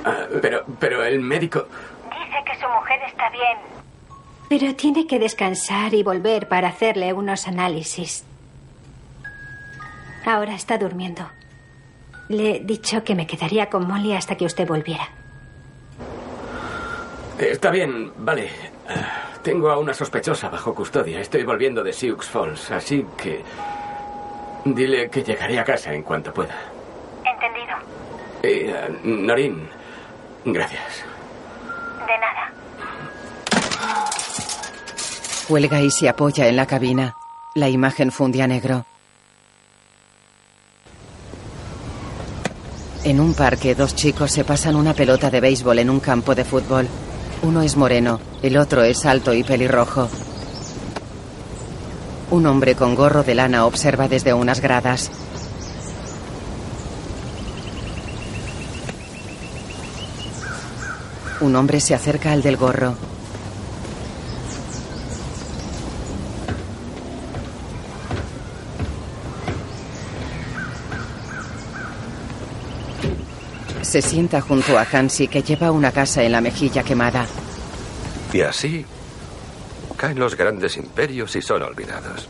Ah, 0.05 0.25
pero, 0.41 0.63
pero 0.79 1.03
el 1.03 1.19
médico... 1.19 1.67
Dice 2.09 2.37
que 2.45 2.59
su 2.59 2.67
mujer 2.69 2.99
está 3.07 3.29
bien. 3.29 3.57
Pero 4.49 4.75
tiene 4.75 5.05
que 5.07 5.19
descansar 5.19 5.93
y 5.93 6.03
volver 6.03 6.47
para 6.47 6.69
hacerle 6.69 7.13
unos 7.13 7.47
análisis. 7.47 8.25
Ahora 10.25 10.55
está 10.55 10.77
durmiendo. 10.77 11.29
Le 12.27 12.57
he 12.57 12.59
dicho 12.59 13.03
que 13.03 13.15
me 13.15 13.25
quedaría 13.27 13.69
con 13.69 13.87
Molly 13.87 14.13
hasta 14.13 14.35
que 14.35 14.45
usted 14.45 14.67
volviera. 14.67 15.07
Está 17.39 17.71
bien, 17.71 18.11
vale. 18.17 18.49
Ah, 18.87 19.29
Tengo 19.41 19.69
a 19.71 19.77
una 19.77 19.93
sospechosa 19.93 20.49
bajo 20.49 20.75
custodia. 20.75 21.21
Estoy 21.21 21.43
volviendo 21.43 21.81
de 21.83 21.93
Sioux 21.93 22.21
Falls, 22.21 22.71
así 22.71 23.05
que... 23.17 23.41
Dile 24.65 25.09
que 25.09 25.23
llegaré 25.23 25.57
a 25.57 25.63
casa 25.63 25.93
en 25.93 26.03
cuanto 26.03 26.33
pueda. 26.33 26.53
Entendido. 27.23 27.77
Eh, 28.43 28.75
ah, 28.77 28.89
Norin, 29.03 29.69
gracias. 30.43 31.05
De 32.05 32.17
nada. 32.17 32.51
Cuelga 35.47 35.81
y 35.81 35.89
se 35.89 36.09
apoya 36.09 36.47
en 36.47 36.57
la 36.57 36.65
cabina. 36.65 37.15
La 37.55 37.69
imagen 37.69 38.11
funde 38.11 38.41
a 38.41 38.47
negro. 38.47 38.85
En 43.05 43.21
un 43.21 43.33
parque, 43.33 43.73
dos 43.75 43.95
chicos 43.95 44.29
se 44.31 44.43
pasan 44.43 44.75
una 44.75 44.93
pelota 44.93 45.29
de 45.31 45.39
béisbol 45.39 45.79
en 45.79 45.89
un 45.89 46.01
campo 46.01 46.35
de 46.35 46.43
fútbol. 46.43 46.87
Uno 47.41 47.61
es 47.61 47.77
moreno, 47.77 48.19
el 48.43 48.57
otro 48.57 48.83
es 48.83 49.05
alto 49.05 49.33
y 49.33 49.43
pelirrojo. 49.43 50.09
Un 52.31 52.45
hombre 52.45 52.75
con 52.75 52.95
gorro 52.95 53.23
de 53.23 53.33
lana 53.33 53.65
observa 53.65 54.09
desde 54.09 54.33
unas 54.33 54.59
gradas. 54.59 55.09
Un 61.39 61.55
hombre 61.55 61.79
se 61.79 61.95
acerca 61.95 62.33
al 62.33 62.43
del 62.43 62.57
gorro. 62.57 62.95
Se 73.89 74.03
sienta 74.03 74.39
junto 74.39 74.77
a 74.77 74.83
Hansi 74.83 75.27
que 75.27 75.41
lleva 75.41 75.71
una 75.71 75.91
casa 75.91 76.21
en 76.21 76.31
la 76.33 76.41
mejilla 76.41 76.83
quemada. 76.83 77.25
Y 78.31 78.41
así 78.41 78.85
caen 79.97 80.19
los 80.19 80.37
grandes 80.37 80.77
imperios 80.77 81.35
y 81.35 81.41
son 81.41 81.63
olvidados. 81.63 82.27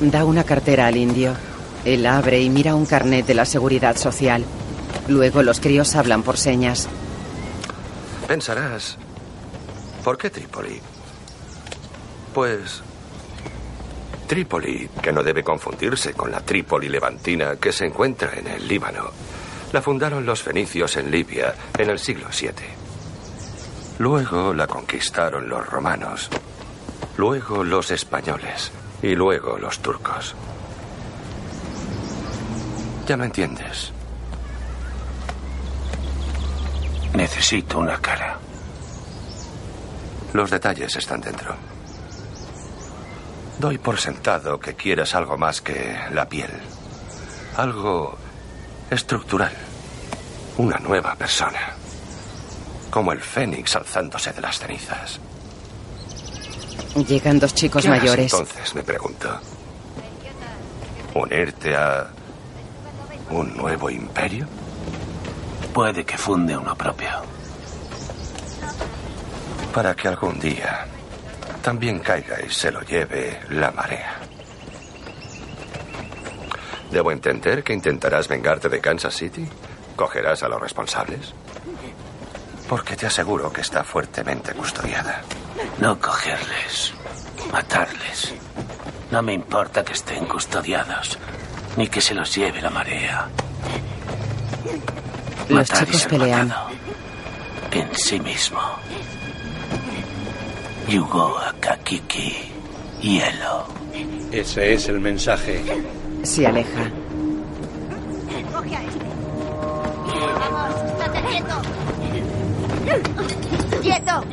Da 0.00 0.24
una 0.24 0.42
cartera 0.42 0.88
al 0.88 0.96
indio. 0.96 1.36
Él 1.84 2.04
abre 2.06 2.40
y 2.40 2.50
mira 2.50 2.74
un 2.74 2.84
carnet 2.84 3.24
de 3.24 3.34
la 3.34 3.44
seguridad 3.44 3.96
social. 3.96 4.44
Luego 5.06 5.44
los 5.44 5.60
críos 5.60 5.94
hablan 5.94 6.24
por 6.24 6.36
señas. 6.36 6.88
Pensarás, 8.26 8.98
¿por 10.02 10.18
qué 10.18 10.30
Trípoli? 10.30 10.80
Pues 12.34 12.82
Trípoli, 14.28 14.90
que 15.02 15.10
no 15.10 15.22
debe 15.22 15.42
confundirse 15.42 16.12
con 16.12 16.30
la 16.30 16.40
Trípoli 16.40 16.90
levantina 16.90 17.56
que 17.56 17.72
se 17.72 17.86
encuentra 17.86 18.34
en 18.34 18.46
el 18.46 18.68
Líbano, 18.68 19.10
la 19.72 19.80
fundaron 19.80 20.26
los 20.26 20.42
fenicios 20.42 20.98
en 20.98 21.10
Libia 21.10 21.54
en 21.78 21.88
el 21.88 21.98
siglo 21.98 22.26
VII. 22.28 22.50
Luego 23.98 24.52
la 24.52 24.66
conquistaron 24.66 25.48
los 25.48 25.66
romanos, 25.66 26.28
luego 27.16 27.64
los 27.64 27.90
españoles 27.90 28.70
y 29.02 29.14
luego 29.14 29.56
los 29.56 29.78
turcos. 29.78 30.34
Ya 33.06 33.16
lo 33.16 33.24
entiendes. 33.24 33.92
Necesito 37.14 37.78
una 37.78 37.98
cara. 37.98 38.38
Los 40.34 40.50
detalles 40.50 40.94
están 40.94 41.22
dentro. 41.22 41.77
Doy 43.58 43.76
por 43.78 43.98
sentado 43.98 44.60
que 44.60 44.74
quieras 44.74 45.14
algo 45.16 45.36
más 45.36 45.60
que 45.60 45.96
la 46.12 46.28
piel. 46.28 46.50
Algo 47.56 48.16
estructural. 48.88 49.52
Una 50.58 50.78
nueva 50.78 51.16
persona. 51.16 51.74
Como 52.90 53.12
el 53.12 53.20
fénix 53.20 53.74
alzándose 53.74 54.32
de 54.32 54.40
las 54.40 54.58
cenizas. 54.60 55.18
Llegan 57.06 57.38
dos 57.40 57.52
chicos 57.54 57.82
¿Qué 57.82 57.88
harás 57.88 58.00
mayores. 58.00 58.32
entonces, 58.32 58.74
me 58.74 58.82
pregunto. 58.82 59.28
¿Unirte 61.14 61.76
a 61.76 62.06
un 63.30 63.56
nuevo 63.56 63.90
imperio? 63.90 64.46
Puede 65.74 66.04
que 66.04 66.16
funde 66.16 66.56
uno 66.56 66.76
propio. 66.76 67.10
Para 69.74 69.94
que 69.94 70.08
algún 70.08 70.38
día 70.38 70.86
también 71.62 72.00
caiga 72.00 72.40
y 72.40 72.50
se 72.50 72.70
lo 72.70 72.80
lleve 72.82 73.40
la 73.50 73.70
marea. 73.70 74.16
¿Debo 76.90 77.12
entender 77.12 77.62
que 77.62 77.74
intentarás 77.74 78.28
vengarte 78.28 78.68
de 78.68 78.80
Kansas 78.80 79.14
City? 79.14 79.46
¿Cogerás 79.94 80.42
a 80.42 80.48
los 80.48 80.60
responsables? 80.60 81.34
Porque 82.68 82.96
te 82.96 83.06
aseguro 83.06 83.52
que 83.52 83.60
está 83.60 83.84
fuertemente 83.84 84.52
custodiada. 84.54 85.22
No 85.80 85.98
cogerles, 85.98 86.94
matarles. 87.52 88.34
No 89.10 89.22
me 89.22 89.32
importa 89.32 89.84
que 89.84 89.94
estén 89.94 90.26
custodiados, 90.26 91.18
ni 91.76 91.88
que 91.88 92.00
se 92.00 92.14
los 92.14 92.34
lleve 92.34 92.60
la 92.60 92.70
marea. 92.70 93.28
Los 95.48 95.70
Matar 95.70 95.86
chicos 95.86 96.06
pelean. 96.06 96.54
En 97.70 97.94
sí 97.94 98.20
mismo. 98.20 98.60
Yugo 100.88 101.36
Akakiki. 101.38 102.50
Hielo. 103.02 103.66
Ese 104.32 104.72
es 104.72 104.88
el 104.88 105.00
mensaje. 105.00 105.62
Se 106.22 106.46
aleja. 106.46 106.90
Coge 108.54 108.76
a 108.76 108.84
este. 108.84 109.04
Vamos. 110.40 110.88
¡Quieto! 113.82 114.24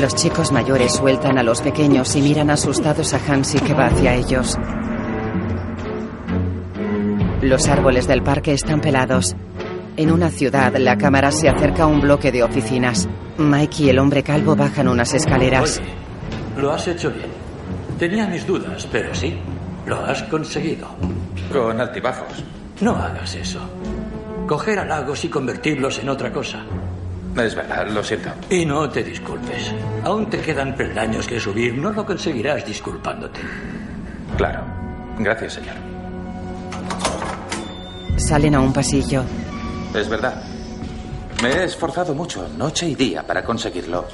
Los 0.00 0.14
chicos 0.14 0.50
mayores 0.50 0.92
sueltan 0.94 1.36
a 1.36 1.42
los 1.42 1.60
pequeños 1.60 2.16
y 2.16 2.22
miran 2.22 2.48
asustados 2.48 3.12
a 3.12 3.18
Hansi 3.18 3.58
que 3.58 3.74
va 3.74 3.86
hacia 3.86 4.14
ellos. 4.14 4.56
Los 7.42 7.68
árboles 7.68 8.06
del 8.06 8.22
parque 8.22 8.54
están 8.54 8.80
pelados. 8.80 9.36
En 9.96 10.10
una 10.10 10.30
ciudad, 10.30 10.74
la 10.76 10.96
cámara 10.96 11.30
se 11.30 11.48
acerca 11.48 11.82
a 11.82 11.86
un 11.86 12.00
bloque 12.00 12.32
de 12.32 12.42
oficinas. 12.42 13.08
Mike 13.36 13.84
y 13.84 13.88
el 13.90 13.98
hombre 13.98 14.22
calvo 14.22 14.56
bajan 14.56 14.88
unas 14.88 15.12
escaleras. 15.12 15.80
Oye, 15.80 16.62
lo 16.62 16.72
has 16.72 16.88
hecho 16.88 17.10
bien. 17.10 17.26
Tenía 17.98 18.26
mis 18.26 18.46
dudas, 18.46 18.88
pero 18.90 19.14
sí, 19.14 19.36
lo 19.86 20.02
has 20.04 20.22
conseguido. 20.24 20.88
Con 21.52 21.78
altibajos. 21.78 22.42
No 22.80 22.96
hagas 22.96 23.34
eso. 23.34 23.60
Coger 24.46 24.78
halagos 24.78 25.24
y 25.24 25.28
convertirlos 25.28 25.98
en 25.98 26.08
otra 26.08 26.32
cosa. 26.32 26.64
Es 27.36 27.54
verdad, 27.54 27.88
lo 27.88 28.02
siento. 28.02 28.30
Y 28.50 28.64
no 28.64 28.88
te 28.88 29.02
disculpes. 29.02 29.72
Aún 30.04 30.28
te 30.28 30.38
quedan 30.38 30.74
peldaños 30.74 31.26
que 31.26 31.38
subir. 31.38 31.76
No 31.76 31.92
lo 31.92 32.04
conseguirás 32.04 32.64
disculpándote. 32.66 33.40
Claro. 34.36 34.64
Gracias, 35.18 35.54
señor. 35.54 35.76
Salen 38.16 38.54
a 38.54 38.60
un 38.60 38.72
pasillo. 38.72 39.22
Es 39.94 40.08
verdad. 40.08 40.42
Me 41.42 41.50
he 41.50 41.64
esforzado 41.64 42.14
mucho, 42.14 42.48
noche 42.56 42.88
y 42.88 42.94
día, 42.94 43.26
para 43.26 43.44
conseguirlo. 43.44 44.06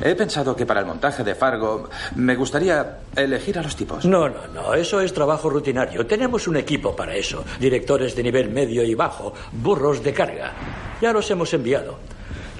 He 0.00 0.14
pensado 0.14 0.56
que 0.56 0.64
para 0.64 0.80
el 0.80 0.86
montaje 0.86 1.22
de 1.22 1.34
Fargo 1.34 1.90
me 2.16 2.34
gustaría 2.34 3.00
elegir 3.14 3.58
a 3.58 3.62
los 3.62 3.76
tipos. 3.76 4.04
No, 4.04 4.28
no, 4.28 4.46
no. 4.54 4.74
Eso 4.74 5.00
es 5.00 5.12
trabajo 5.12 5.50
rutinario. 5.50 6.06
Tenemos 6.06 6.48
un 6.48 6.56
equipo 6.56 6.96
para 6.96 7.14
eso. 7.14 7.44
Directores 7.58 8.16
de 8.16 8.22
nivel 8.22 8.50
medio 8.50 8.82
y 8.82 8.94
bajo. 8.94 9.34
Burros 9.52 10.02
de 10.02 10.14
carga. 10.14 10.52
Ya 11.00 11.12
los 11.12 11.30
hemos 11.30 11.52
enviado. 11.52 11.98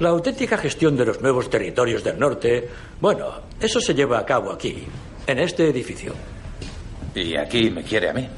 La 0.01 0.11
auténtica 0.11 0.59
gestión 0.59 0.97
de 0.97 1.07
los 1.07 1.21
nuevos 1.21 1.49
territorios 1.49 2.05
del 2.05 2.19
norte. 2.19 2.69
Bueno, 3.01 3.27
eso 3.59 3.81
se 3.81 3.95
lleva 3.95 4.19
a 4.19 4.27
cabo 4.27 4.53
aquí, 4.53 4.85
en 5.27 5.39
este 5.39 5.69
edificio. 5.69 6.15
Y 7.15 7.37
aquí 7.37 7.71
me 7.71 7.83
quiere 7.83 8.11
a 8.11 8.13
mí. 8.13 8.29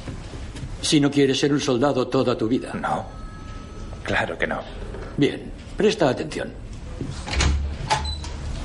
Si 0.81 1.01
no 1.01 1.11
quieres 1.11 1.39
ser 1.39 1.53
un 1.53 1.61
soldado 1.61 2.07
toda 2.09 2.37
tu 2.37 2.49
vida. 2.49 2.73
No. 2.75 3.22
Claro 4.03 4.37
que 4.37 4.47
no. 4.47 4.61
Bien, 5.17 5.53
presta 5.77 6.09
atención. 6.09 6.63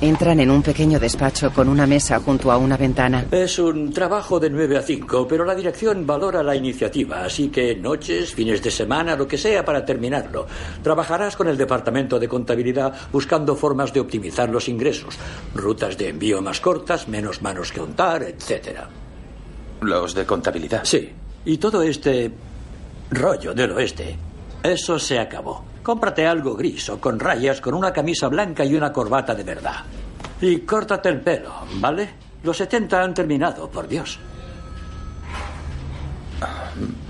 Entran 0.00 0.38
en 0.38 0.52
un 0.52 0.62
pequeño 0.62 1.00
despacho 1.00 1.50
con 1.50 1.68
una 1.68 1.84
mesa 1.84 2.20
junto 2.20 2.52
a 2.52 2.56
una 2.56 2.76
ventana. 2.76 3.26
Es 3.32 3.58
un 3.58 3.92
trabajo 3.92 4.38
de 4.38 4.48
9 4.48 4.76
a 4.76 4.82
5, 4.82 5.26
pero 5.26 5.44
la 5.44 5.56
dirección 5.56 6.06
valora 6.06 6.40
la 6.40 6.54
iniciativa, 6.54 7.24
así 7.24 7.48
que 7.48 7.74
noches, 7.74 8.32
fines 8.32 8.62
de 8.62 8.70
semana, 8.70 9.16
lo 9.16 9.26
que 9.26 9.36
sea 9.36 9.64
para 9.64 9.84
terminarlo. 9.84 10.46
Trabajarás 10.84 11.34
con 11.34 11.48
el 11.48 11.56
departamento 11.56 12.20
de 12.20 12.28
contabilidad 12.28 12.94
buscando 13.10 13.56
formas 13.56 13.92
de 13.92 13.98
optimizar 13.98 14.48
los 14.50 14.68
ingresos, 14.68 15.18
rutas 15.52 15.98
de 15.98 16.10
envío 16.10 16.40
más 16.42 16.60
cortas, 16.60 17.08
menos 17.08 17.42
manos 17.42 17.72
que 17.72 17.80
untar, 17.80 18.22
etcétera. 18.22 18.88
Los 19.80 20.14
de 20.14 20.24
contabilidad. 20.24 20.84
Sí, 20.84 21.10
y 21.44 21.58
todo 21.58 21.82
este 21.82 22.30
rollo 23.10 23.52
del 23.52 23.72
oeste, 23.72 24.16
eso 24.62 24.98
se 24.98 25.18
acabó. 25.18 25.64
Cómprate 25.82 26.26
algo 26.26 26.54
gris 26.54 26.88
o 26.90 27.00
con 27.00 27.18
rayas, 27.18 27.60
con 27.60 27.74
una 27.74 27.92
camisa 27.92 28.28
blanca 28.28 28.64
y 28.64 28.74
una 28.74 28.92
corbata 28.92 29.34
de 29.34 29.44
verdad. 29.44 29.84
Y 30.40 30.60
córtate 30.60 31.08
el 31.08 31.20
pelo, 31.20 31.52
¿vale? 31.76 32.08
Los 32.42 32.56
70 32.58 33.02
han 33.02 33.14
terminado, 33.14 33.70
por 33.70 33.88
Dios. 33.88 34.18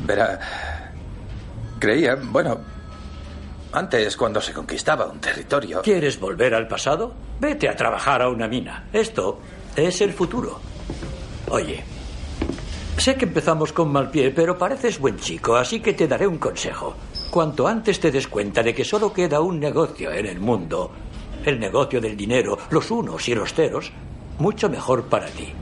Verá. 0.04 0.38
Creía, 1.78 2.16
bueno. 2.16 2.58
Antes, 3.72 4.16
cuando 4.16 4.40
se 4.40 4.52
conquistaba 4.52 5.06
un 5.06 5.20
territorio. 5.20 5.82
¿Quieres 5.82 6.18
volver 6.18 6.54
al 6.54 6.66
pasado? 6.66 7.14
Vete 7.38 7.68
a 7.68 7.76
trabajar 7.76 8.22
a 8.22 8.28
una 8.28 8.48
mina. 8.48 8.88
Esto 8.92 9.40
es 9.76 10.00
el 10.00 10.12
futuro. 10.12 10.58
Oye, 11.50 11.84
sé 12.96 13.16
que 13.16 13.26
empezamos 13.26 13.72
con 13.72 13.92
mal 13.92 14.10
pie, 14.10 14.30
pero 14.30 14.56
pareces 14.56 14.98
buen 14.98 15.18
chico, 15.18 15.56
así 15.56 15.80
que 15.80 15.92
te 15.92 16.08
daré 16.08 16.26
un 16.26 16.38
consejo. 16.38 16.96
Cuanto 17.30 17.68
antes 17.68 18.00
te 18.00 18.10
des 18.10 18.26
cuenta 18.26 18.62
de 18.62 18.74
que 18.74 18.84
solo 18.84 19.12
queda 19.12 19.40
un 19.40 19.60
negocio 19.60 20.10
en 20.12 20.26
el 20.26 20.40
mundo, 20.40 20.90
el 21.44 21.60
negocio 21.60 22.00
del 22.00 22.16
dinero, 22.16 22.58
los 22.70 22.90
unos 22.90 23.28
y 23.28 23.34
los 23.34 23.52
ceros, 23.52 23.92
mucho 24.38 24.68
mejor 24.70 25.04
para 25.04 25.26
ti. 25.26 25.52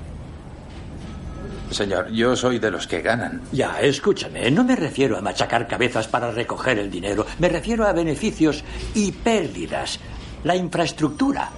Señor, 1.71 2.11
yo 2.13 2.37
soy 2.37 2.61
de 2.61 2.71
los 2.71 2.87
que 2.87 3.03
ganan. 3.03 3.43
Ya, 3.51 3.81
escúchame, 3.81 4.51
no 4.53 4.63
me 4.63 4.77
refiero 4.77 5.19
a 5.19 5.21
machacar 5.21 5.67
cabezas 5.67 6.07
para 6.07 6.31
recoger 6.31 6.79
el 6.79 6.91
dinero, 6.91 7.27
me 7.41 7.49
refiero 7.49 7.85
a 7.87 7.93
beneficios 7.93 8.63
y 8.95 9.11
pérdidas. 9.11 9.99
La 10.45 10.55
infraestructura. 10.55 11.51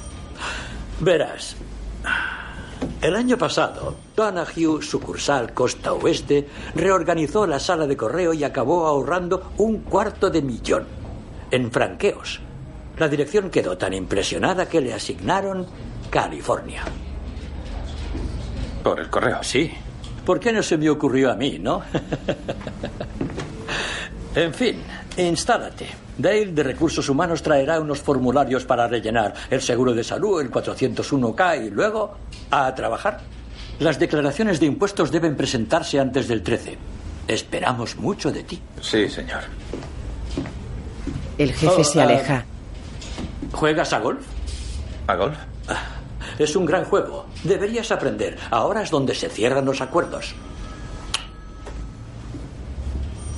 Verás, 1.01 1.57
el 3.01 3.17
año 3.17 3.39
pasado, 3.39 3.97
Donahue, 4.17 4.83
sucursal 4.83 5.53
Costa 5.55 5.93
Oeste, 5.93 6.49
reorganizó 6.75 7.47
la 7.47 7.61
sala 7.61 7.87
de 7.87 7.97
correo 7.97 8.33
y 8.33 8.45
acabó 8.45 8.87
ahorrando 8.87 9.53
un 9.59 9.79
cuarto 9.79 10.31
de 10.31 10.43
millón 10.43 10.87
en 11.51 11.71
franqueos. 11.71 12.41
La 12.99 13.09
dirección 13.09 13.51
quedó 13.51 13.79
tan 13.79 13.95
impresionada 13.95 14.69
que 14.69 14.81
le 14.81 14.93
asignaron 14.93 15.67
California. 16.11 16.83
¿Por 18.83 19.01
el 19.01 19.09
correo? 19.09 19.43
Sí. 19.43 19.71
¿Por 20.25 20.41
qué 20.41 20.53
no 20.53 20.63
se 20.63 20.77
me 20.77 20.91
ocurrió 20.91 21.31
a 21.31 21.37
mí, 21.37 21.59
no? 21.59 21.83
en 24.35 24.53
fin, 24.53 24.83
instálate. 25.17 26.08
Dale 26.19 26.47
de 26.47 26.63
Recursos 26.65 27.09
Humanos 27.09 27.43
traerá 27.43 27.81
unos 27.81 28.01
formularios 28.01 28.65
para 28.65 28.89
rellenar, 28.89 29.35
el 29.51 29.63
seguro 29.63 29.95
de 29.95 30.03
salud, 30.03 30.41
el 30.41 30.51
401k 30.51 31.67
y 31.67 31.71
luego 31.71 32.17
a 32.51 32.75
trabajar. 32.75 33.21
Las 33.79 34.01
declaraciones 34.01 34.59
de 34.59 34.67
impuestos 34.67 35.13
deben 35.13 35.37
presentarse 35.37 36.01
antes 36.01 36.27
del 36.27 36.43
13. 36.43 36.77
Esperamos 37.29 37.97
mucho 37.97 38.33
de 38.33 38.43
ti. 38.43 38.61
Sí, 38.81 39.09
señor. 39.09 39.43
El 41.39 41.53
jefe 41.53 41.73
Oh, 41.79 41.85
se 41.85 42.01
ah, 42.01 42.05
aleja. 42.05 42.45
¿Juegas 43.53 43.93
a 43.93 44.01
golf? 44.01 44.27
¿A 45.07 45.15
golf? 45.15 45.39
Es 46.39 46.57
un 46.57 46.67
gran 46.67 46.85
juego. 46.85 47.27
Deberías 47.45 47.93
aprender. 47.93 48.37
Ahora 48.51 48.83
es 48.83 48.91
donde 48.91 49.15
se 49.15 49.29
cierran 49.29 49.65
los 49.65 49.81
acuerdos. 49.81 50.35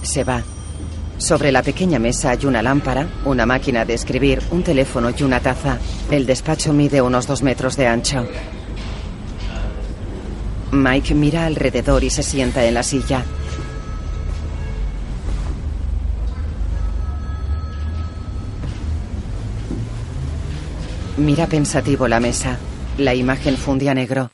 Se 0.02 0.24
va. 0.24 0.42
Sobre 1.20 1.52
la 1.52 1.62
pequeña 1.62 1.98
mesa 1.98 2.30
hay 2.30 2.46
una 2.46 2.62
lámpara, 2.62 3.06
una 3.26 3.44
máquina 3.44 3.84
de 3.84 3.92
escribir, 3.92 4.40
un 4.52 4.62
teléfono 4.62 5.10
y 5.16 5.22
una 5.22 5.38
taza. 5.38 5.78
El 6.10 6.24
despacho 6.24 6.72
mide 6.72 7.02
unos 7.02 7.26
dos 7.26 7.42
metros 7.42 7.76
de 7.76 7.86
ancho. 7.86 8.26
Mike 10.72 11.14
mira 11.14 11.44
alrededor 11.44 12.02
y 12.04 12.08
se 12.08 12.22
sienta 12.22 12.64
en 12.64 12.72
la 12.72 12.82
silla. 12.82 13.22
Mira 21.18 21.46
pensativo 21.46 22.08
la 22.08 22.18
mesa. 22.18 22.58
La 22.96 23.14
imagen 23.14 23.58
funde 23.58 23.90
a 23.90 23.94
negro. 23.94 24.30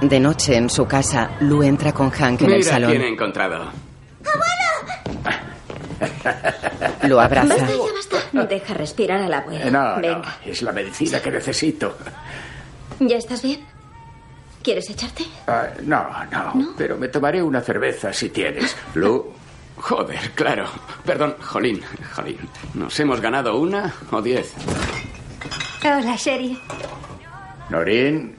De 0.00 0.18
noche 0.20 0.56
en 0.56 0.70
su 0.70 0.86
casa, 0.86 1.32
Lou 1.40 1.62
entra 1.62 1.92
con 1.92 2.08
Hank 2.08 2.40
en 2.42 2.50
el 2.50 2.64
salón. 2.64 2.90
quién 2.92 3.02
he 3.02 3.08
encontrado. 3.08 3.86
Lo 7.08 7.20
abraza. 7.20 7.48
Basta, 7.48 7.66
ya 7.68 7.92
basta. 7.94 8.44
Deja 8.46 8.74
respirar 8.74 9.22
al 9.22 9.32
abuelo. 9.32 9.64
Eh, 9.66 9.70
No, 9.70 9.96
Venga. 10.00 10.18
no, 10.44 10.50
es 10.50 10.62
la 10.62 10.72
medicina 10.72 11.20
que 11.20 11.30
necesito. 11.30 11.96
¿Ya 13.00 13.16
estás 13.16 13.42
bien? 13.42 13.60
¿Quieres 14.62 14.90
echarte? 14.90 15.24
Ah, 15.46 15.66
no, 15.84 16.08
no, 16.30 16.74
pero 16.76 16.96
me 16.96 17.08
tomaré 17.08 17.42
una 17.42 17.60
cerveza 17.60 18.12
si 18.12 18.30
tienes. 18.30 18.76
Lu. 18.94 19.32
Joder, 19.78 20.30
claro. 20.34 20.66
Perdón, 21.04 21.36
Jolín, 21.40 21.80
Jolín. 22.14 22.38
¿Nos 22.74 22.98
hemos 22.98 23.20
ganado 23.20 23.58
una 23.58 23.94
o 24.10 24.22
diez? 24.22 24.52
Hola, 25.84 26.16
Sherry. 26.16 26.58
Norín, 27.68 28.36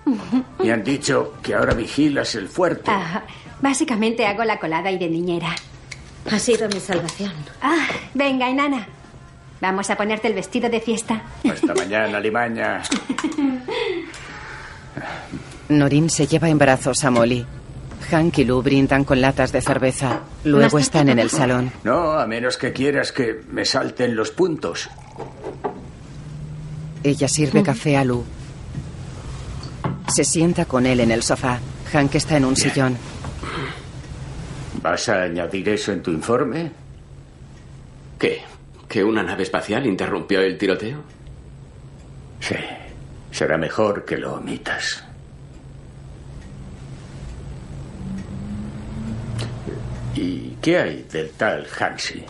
me 0.59 0.71
han 0.71 0.83
dicho 0.83 1.33
que 1.43 1.53
ahora 1.53 1.73
vigilas 1.73 2.33
el 2.35 2.47
fuerte. 2.49 2.89
Ah, 2.89 3.23
básicamente 3.61 4.25
hago 4.25 4.43
la 4.43 4.57
colada 4.59 4.89
y 4.91 4.97
de 4.97 5.07
niñera. 5.09 5.55
Ha 6.31 6.39
sido 6.39 6.67
mi 6.69 6.79
salvación. 6.79 7.33
Ah, 7.61 7.87
venga, 8.13 8.49
enana. 8.49 8.87
Vamos 9.61 9.89
a 9.89 9.95
ponerte 9.95 10.27
el 10.27 10.33
vestido 10.33 10.69
de 10.69 10.79
fiesta. 10.81 11.21
Hasta 11.49 11.73
mañana, 11.73 12.19
Limaña. 12.19 12.81
Norin 15.69 16.09
se 16.09 16.27
lleva 16.27 16.49
en 16.49 16.57
brazos 16.57 17.03
a 17.03 17.11
Molly. 17.11 17.45
Hank 18.09 18.37
y 18.37 18.45
Lou 18.45 18.61
brindan 18.61 19.03
con 19.03 19.19
latas 19.19 19.51
de 19.51 19.61
cerveza. 19.61 20.21
Luego 20.43 20.79
están 20.79 21.09
en 21.09 21.19
el 21.19 21.29
salón. 21.29 21.71
No, 21.83 22.11
a 22.13 22.25
menos 22.25 22.57
que 22.57 22.71
quieras 22.71 23.11
que 23.11 23.41
me 23.49 23.65
salten 23.65 24.15
los 24.15 24.31
puntos. 24.31 24.89
Ella 27.03 27.27
sirve 27.27 27.63
café 27.63 27.97
a 27.97 28.05
Lou. 28.05 28.23
Se 30.07 30.23
sienta 30.23 30.65
con 30.65 30.85
él 30.85 30.99
en 31.01 31.11
el 31.11 31.23
sofá. 31.23 31.59
Hank 31.91 32.15
está 32.15 32.37
en 32.37 32.45
un 32.45 32.55
sillón. 32.55 32.97
¿Vas 34.81 35.09
a 35.09 35.23
añadir 35.23 35.69
eso 35.69 35.91
en 35.91 36.01
tu 36.01 36.11
informe? 36.11 36.71
¿Qué? 38.19 38.41
¿Que 38.87 39.03
una 39.03 39.23
nave 39.23 39.43
espacial 39.43 39.85
interrumpió 39.85 40.41
el 40.41 40.57
tiroteo? 40.57 41.03
Sí. 42.39 42.55
Será 43.31 43.57
mejor 43.57 44.05
que 44.05 44.17
lo 44.17 44.35
omitas. 44.35 45.03
¿Y 50.15 50.57
qué 50.61 50.77
hay 50.77 51.03
del 51.03 51.31
tal 51.31 51.67
Hansi? 51.79 52.23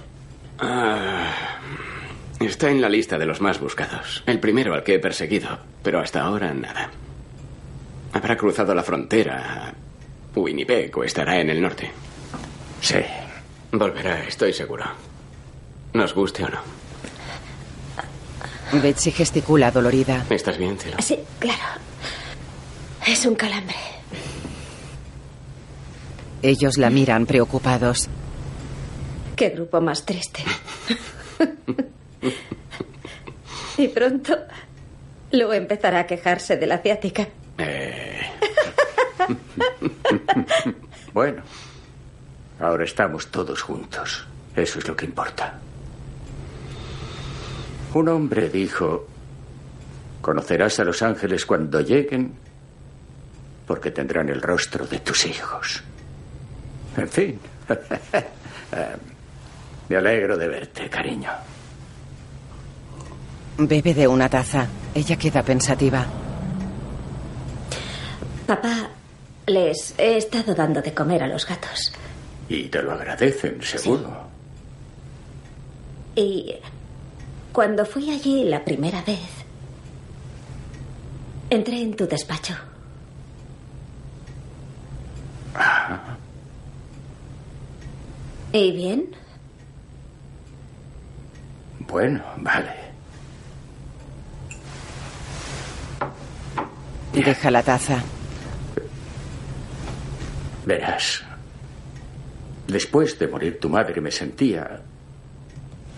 Ah, 0.60 1.32
está 2.39 2.70
en 2.70 2.82
la 2.82 2.89
lista 2.89 3.18
de 3.18 3.26
los 3.26 3.39
más 3.39 3.60
buscados. 3.60 4.24
El 4.26 4.39
primero 4.39 4.74
al 4.74 4.84
que 4.84 4.95
he 4.95 5.00
perseguido, 5.00 5.60
pero 5.84 6.00
hasta 6.00 6.22
ahora 6.24 6.54
nada. 6.54 6.89
Habrá 8.14 8.36
cruzado 8.36 8.74
la 8.74 8.84
frontera 8.84 9.68
a 9.68 9.74
Winnipeg 10.39 10.98
o 10.98 11.04
estará 11.04 11.39
en 11.39 11.50
el 11.50 11.62
norte. 11.62 11.91
Sí. 12.82 12.95
Volverá, 13.71 14.23
estoy 14.23 14.53
seguro. 14.53 14.86
Nos 15.93 16.13
guste 16.13 16.43
o 16.43 16.49
no. 16.49 16.59
Betsy 18.82 19.11
gesticula 19.11 19.71
dolorida. 19.71 20.25
¿Estás 20.30 20.57
bien, 20.57 20.78
cielo? 20.78 20.97
Sí, 20.99 21.19
claro. 21.39 21.63
Es 23.05 23.25
un 23.25 23.36
calambre. 23.36 23.75
Ellos 26.41 26.78
la 26.78 26.89
miran 26.89 27.25
preocupados. 27.25 28.09
Qué 29.36 29.49
grupo 29.49 29.80
más 29.82 30.05
triste. 30.05 30.43
y 33.78 33.88
pronto 33.88 34.36
luego 35.32 35.53
empezará 35.53 35.99
a 36.01 36.05
quejarse 36.07 36.57
de 36.57 36.67
la 36.67 36.80
ciática. 36.80 37.28
Eh, 37.57 38.21
Bueno, 41.13 41.41
ahora 42.60 42.84
estamos 42.84 43.28
todos 43.28 43.62
juntos. 43.62 44.26
Eso 44.55 44.80
es 44.80 44.88
lo 44.88 44.95
que 44.95 45.05
importa. 45.05 45.60
Un 47.93 48.10
hombre 48.10 48.49
dijo, 48.49 49.08
conocerás 50.22 50.80
a 50.80 50.84
los 50.84 51.01
ángeles 51.01 51.45
cuando 51.45 51.82
lleguen 51.82 52.34
porque 53.66 53.91
tendrán 53.91 54.30
el 54.30 54.41
rostro 54.41 54.88
de 54.88 54.99
tus 54.99 55.26
hijos. 55.26 55.84
En 56.95 57.10
fin, 57.10 57.39
me 59.89 59.95
alegro 59.95 60.38
de 60.38 60.47
verte, 60.47 60.89
cariño. 60.89 61.32
Bebe 63.60 63.93
de 63.93 64.08
una 64.08 64.30
taza. 64.30 64.68
Ella 64.93 65.18
queda 65.18 65.43
pensativa. 65.43 66.05
Papá, 68.45 68.89
les 69.47 69.93
he 69.97 70.18
estado 70.18 70.55
dando 70.55 70.82
de 70.82 70.93
comer 70.93 71.24
a 71.24 71.28
los 71.28 71.45
gatos. 71.45 71.91
Y 72.50 72.64
te 72.70 72.82
lo 72.82 72.93
agradecen, 72.93 73.62
seguro. 73.62 74.28
Y 76.16 76.56
cuando 77.52 77.86
fui 77.86 78.10
allí 78.10 78.43
la 78.45 78.64
primera 78.64 79.02
vez, 79.04 79.20
entré 81.50 81.82
en 81.82 81.95
tu 81.95 82.08
despacho. 82.08 82.56
¿Y 88.54 88.72
bien? 88.72 89.16
Bueno, 91.80 92.24
vale. 92.38 92.88
Deja 97.14 97.52
la 97.52 97.64
taza. 97.64 98.02
Verás, 100.66 101.24
después 102.68 103.18
de 103.18 103.28
morir 103.28 103.59
tu 103.59 103.70
madre 103.70 104.01
me 104.01 104.11
sentía 104.11 104.82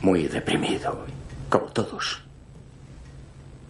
muy 0.02 0.28
deprimido, 0.28 1.06
como 1.50 1.66
todos. 1.68 2.22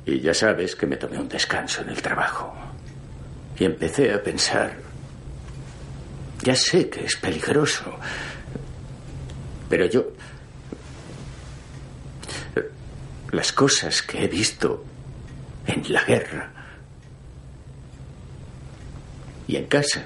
Y 0.05 0.19
ya 0.19 0.33
sabes 0.33 0.75
que 0.75 0.85
me 0.85 0.97
tomé 0.97 1.19
un 1.19 1.29
descanso 1.29 1.81
en 1.81 1.89
el 1.89 2.01
trabajo. 2.01 2.53
Y 3.57 3.65
empecé 3.65 4.13
a 4.13 4.21
pensar, 4.21 4.73
ya 6.43 6.55
sé 6.55 6.89
que 6.89 7.05
es 7.05 7.15
peligroso, 7.15 7.85
pero 9.69 9.85
yo... 9.85 10.07
Las 13.31 13.51
cosas 13.51 14.01
que 14.01 14.23
he 14.23 14.27
visto 14.27 14.83
en 15.67 15.93
la 15.93 16.03
guerra 16.03 16.59
Y 19.49 19.55
en 19.55 19.65
casa, 19.65 20.03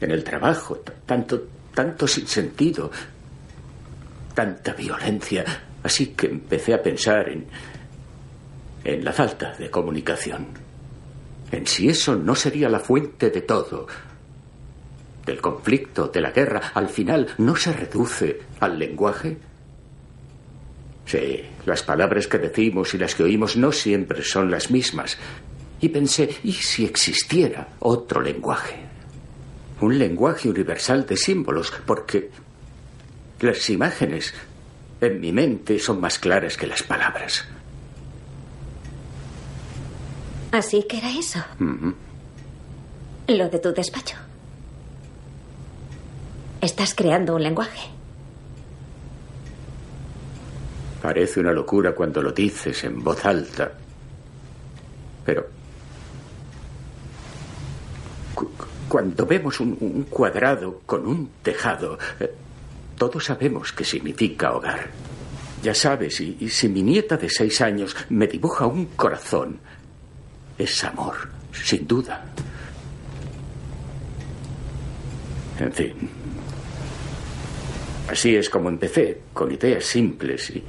en 0.00 0.10
el 0.12 0.24
trabajo, 0.24 0.76
tanto, 1.04 1.46
tanto 1.78 2.08
sinsentido, 2.08 2.90
tanta 4.34 4.72
violencia. 4.72 5.44
Así 5.80 6.08
que 6.08 6.26
empecé 6.26 6.74
a 6.74 6.82
pensar 6.82 7.28
en, 7.28 7.46
en 8.82 9.04
la 9.04 9.12
falta 9.12 9.54
de 9.54 9.70
comunicación. 9.70 10.48
En 11.52 11.68
si 11.68 11.88
eso 11.88 12.16
no 12.16 12.34
sería 12.34 12.68
la 12.68 12.80
fuente 12.80 13.30
de 13.30 13.42
todo. 13.42 13.86
Del 15.24 15.40
conflicto, 15.40 16.08
de 16.08 16.20
la 16.20 16.32
guerra, 16.32 16.72
al 16.74 16.88
final 16.88 17.28
no 17.38 17.54
se 17.54 17.72
reduce 17.72 18.40
al 18.58 18.76
lenguaje. 18.76 19.38
Sí, 21.06 21.44
las 21.64 21.84
palabras 21.84 22.26
que 22.26 22.38
decimos 22.38 22.92
y 22.94 22.98
las 22.98 23.14
que 23.14 23.22
oímos 23.22 23.56
no 23.56 23.70
siempre 23.70 24.24
son 24.24 24.50
las 24.50 24.72
mismas. 24.72 25.16
Y 25.80 25.90
pensé, 25.90 26.28
¿y 26.42 26.54
si 26.54 26.84
existiera 26.84 27.68
otro 27.78 28.20
lenguaje? 28.20 28.87
Un 29.80 29.98
lenguaje 29.98 30.48
universal 30.48 31.06
de 31.06 31.16
símbolos, 31.16 31.72
porque 31.86 32.30
las 33.40 33.70
imágenes 33.70 34.34
en 35.00 35.20
mi 35.20 35.32
mente 35.32 35.78
son 35.78 36.00
más 36.00 36.18
claras 36.18 36.56
que 36.56 36.66
las 36.66 36.82
palabras. 36.82 37.44
Así 40.50 40.84
que 40.88 40.98
era 40.98 41.10
eso, 41.10 41.44
lo 43.28 43.48
de 43.48 43.58
tu 43.58 43.72
despacho. 43.72 44.16
Estás 46.60 46.94
creando 46.94 47.36
un 47.36 47.42
lenguaje. 47.42 47.90
Parece 51.02 51.38
una 51.38 51.52
locura 51.52 51.94
cuando 51.94 52.20
lo 52.20 52.32
dices 52.32 52.82
en 52.82 53.04
voz 53.04 53.24
alta. 53.24 53.72
Pero 55.24 55.57
cuando 58.88 59.26
vemos 59.26 59.60
un, 59.60 60.06
cuadrado 60.08 60.82
con 60.86 61.06
un 61.06 61.30
tejado, 61.42 61.98
eh, 62.20 62.32
todos 62.96 63.24
sabemos 63.24 63.72
qué 63.72 63.84
significa 63.84 64.52
hogar. 64.52 64.88
Ya 65.62 65.74
sabes, 65.74 66.20
y 66.20 66.48
si 66.48 66.68
mi 66.68 66.82
nieta 66.82 67.16
de 67.16 67.28
seis 67.28 67.60
años 67.60 67.96
me 68.10 68.28
dibuja 68.28 68.66
un 68.66 68.86
corazón, 68.86 69.58
es 70.56 70.84
amor, 70.84 71.16
sin 71.52 71.86
duda. 71.86 72.24
En 75.58 75.72
fin. 75.72 76.10
Así 78.08 78.36
es 78.36 78.48
como 78.48 78.68
empecé, 78.68 79.20
con 79.32 79.52
ideas 79.52 79.84
simples 79.84 80.50
y. 80.50 80.64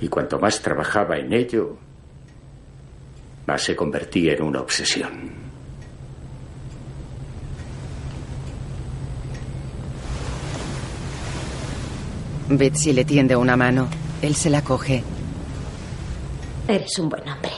Y 0.00 0.08
cuanto 0.08 0.38
más 0.38 0.60
trabajaba 0.60 1.16
en 1.16 1.32
ello, 1.32 1.78
más 3.46 3.62
se 3.62 3.76
convertía 3.76 4.34
en 4.34 4.42
una 4.42 4.60
obsesión. 4.60 5.43
Betsy 12.48 12.92
le 12.92 13.04
tiende 13.04 13.34
una 13.36 13.56
mano. 13.56 13.88
Él 14.22 14.34
se 14.34 14.50
la 14.50 14.62
coge. 14.62 15.02
Eres 16.68 16.98
un 16.98 17.08
buen 17.08 17.28
hombre. 17.28 17.50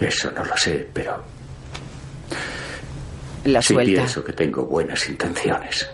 Eso 0.00 0.30
no 0.32 0.44
lo 0.44 0.56
sé, 0.56 0.88
pero 0.92 1.22
La 3.44 3.62
sí 3.62 3.74
suelta. 3.74 3.92
pienso 4.02 4.22
que 4.24 4.32
tengo 4.32 4.64
buenas 4.66 5.08
intenciones. 5.08 5.88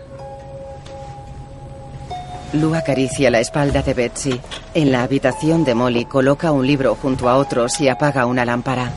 Lu 2.53 2.75
acaricia 2.75 3.31
la 3.31 3.39
espalda 3.39 3.81
de 3.81 3.93
Betsy. 3.93 4.39
En 4.73 4.91
la 4.91 5.03
habitación 5.03 5.63
de 5.63 5.73
Molly 5.73 6.05
coloca 6.05 6.51
un 6.51 6.67
libro 6.67 6.95
junto 6.95 7.29
a 7.29 7.37
otros 7.37 7.79
y 7.81 7.87
apaga 7.89 8.25
una 8.25 8.45
lámpara. 8.45 8.91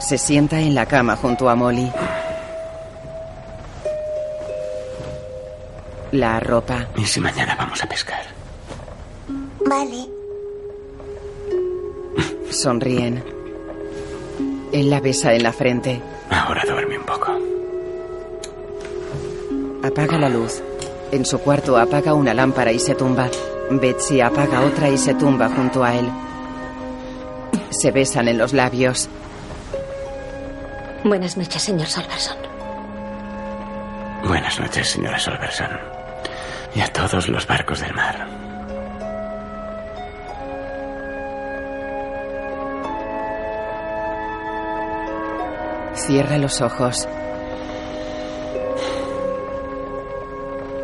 Se 0.00 0.18
sienta 0.18 0.60
en 0.60 0.74
la 0.74 0.86
cama 0.86 1.16
junto 1.16 1.48
a 1.48 1.54
Molly. 1.54 1.90
La 6.12 6.36
arropa. 6.36 6.88
¿Y 6.96 7.04
si 7.04 7.20
mañana 7.20 7.54
vamos 7.56 7.82
a 7.82 7.86
pescar? 7.88 8.22
Vale. 9.66 10.06
Sonríen. 12.50 13.22
Él 14.72 14.90
la 14.90 15.00
besa 15.00 15.34
en 15.34 15.42
la 15.42 15.52
frente. 15.52 16.00
Ahora 16.30 16.62
duerme 16.66 16.98
un 16.98 17.04
poco. 17.04 17.38
Apaga 19.82 20.18
la 20.18 20.28
luz. 20.28 20.62
En 21.12 21.24
su 21.24 21.38
cuarto 21.38 21.76
apaga 21.76 22.14
una 22.14 22.34
lámpara 22.34 22.72
y 22.72 22.78
se 22.78 22.94
tumba. 22.94 23.28
Betsy 23.70 24.20
apaga 24.20 24.62
otra 24.62 24.88
y 24.88 24.98
se 24.98 25.14
tumba 25.14 25.48
junto 25.48 25.84
a 25.84 25.94
él. 25.94 26.08
Se 27.70 27.90
besan 27.90 28.28
en 28.28 28.38
los 28.38 28.52
labios. 28.52 29.08
Buenas 31.04 31.36
noches, 31.36 31.62
señor 31.62 31.86
Solverson. 31.86 32.36
Buenas 34.26 34.58
noches, 34.58 34.88
señora 34.88 35.18
Solverson. 35.18 35.97
Y 36.74 36.80
a 36.80 36.86
todos 36.92 37.28
los 37.28 37.46
barcos 37.46 37.80
del 37.80 37.94
mar. 37.94 38.26
Cierra 45.94 46.38
los 46.38 46.60
ojos. 46.60 47.08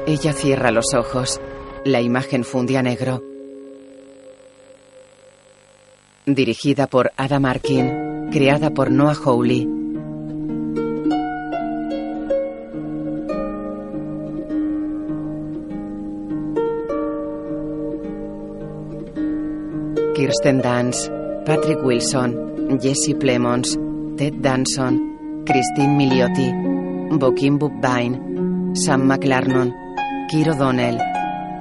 Ella 0.07 0.33
cierra 0.33 0.71
los 0.71 0.93
ojos. 0.93 1.41
La 1.85 2.01
imagen 2.01 2.45
funde 2.45 2.77
a 2.77 2.83
negro. 2.83 3.23
Dirigida 6.27 6.87
por 6.89 7.13
Adam 7.17 7.45
Arkin. 7.47 8.31
Creada 8.33 8.71
por 8.71 8.91
Noah 8.91 9.15
Hawley. 9.15 9.74
Kirsten 20.35 20.63
Dunst, 20.63 21.11
Patrick 21.47 21.79
Wilson, 21.85 22.35
Jesse 22.83 23.15
Plemons, 23.15 23.79
Ted 24.19 24.43
Danson, 24.43 25.45
Christine 25.47 25.95
Milioti, 25.95 26.51
Bokim 27.21 27.57
Bukbine, 27.57 28.75
Sam 28.75 29.07
McLarnon, 29.07 29.71
Kiro 30.29 30.59
Donnell, 30.59 30.99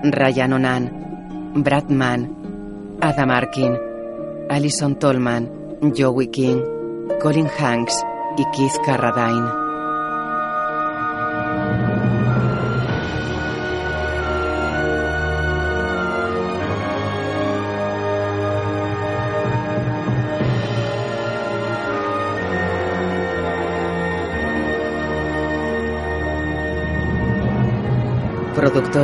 Ryan 0.09 0.53
Onan, 0.53 1.61
Brad 1.61 1.91
Mann, 1.91 2.97
Adam 2.99 3.29
Arkin, 3.29 3.77
Alison 4.49 4.95
Tolman, 4.95 5.93
Joey 5.93 6.31
King, 6.31 6.63
Colin 7.21 7.45
Hanks 7.45 7.93
y 8.39 8.43
Keith 8.55 8.79
Carradine. 8.83 9.62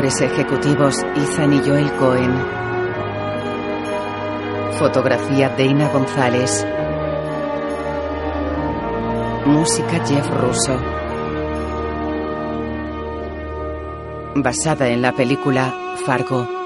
Ejecutivos 0.10 0.96
Ethan 1.16 1.54
y 1.54 1.60
Joel 1.60 1.92
Cohen. 1.94 2.34
Fotografía 4.80 5.50
Deina 5.50 5.88
González. 5.90 6.66
Música 9.46 10.04
Jeff 10.06 10.28
Russo. 10.32 10.78
Basada 14.36 14.90
en 14.90 15.04
la 15.04 15.12
película 15.12 15.74
Fargo. 16.06 16.59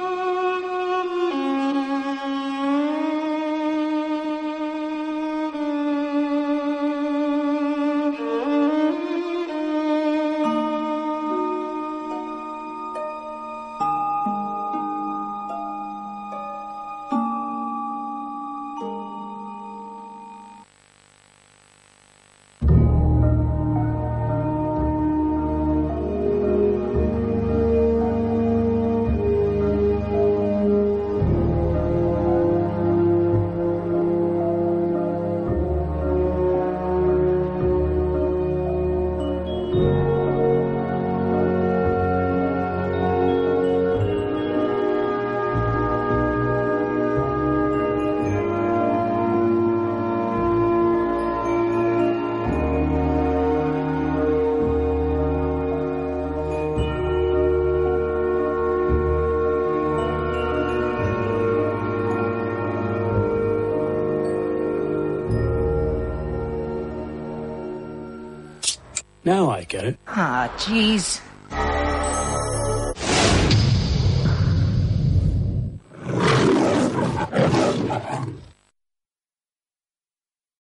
Jeez. 70.68 71.23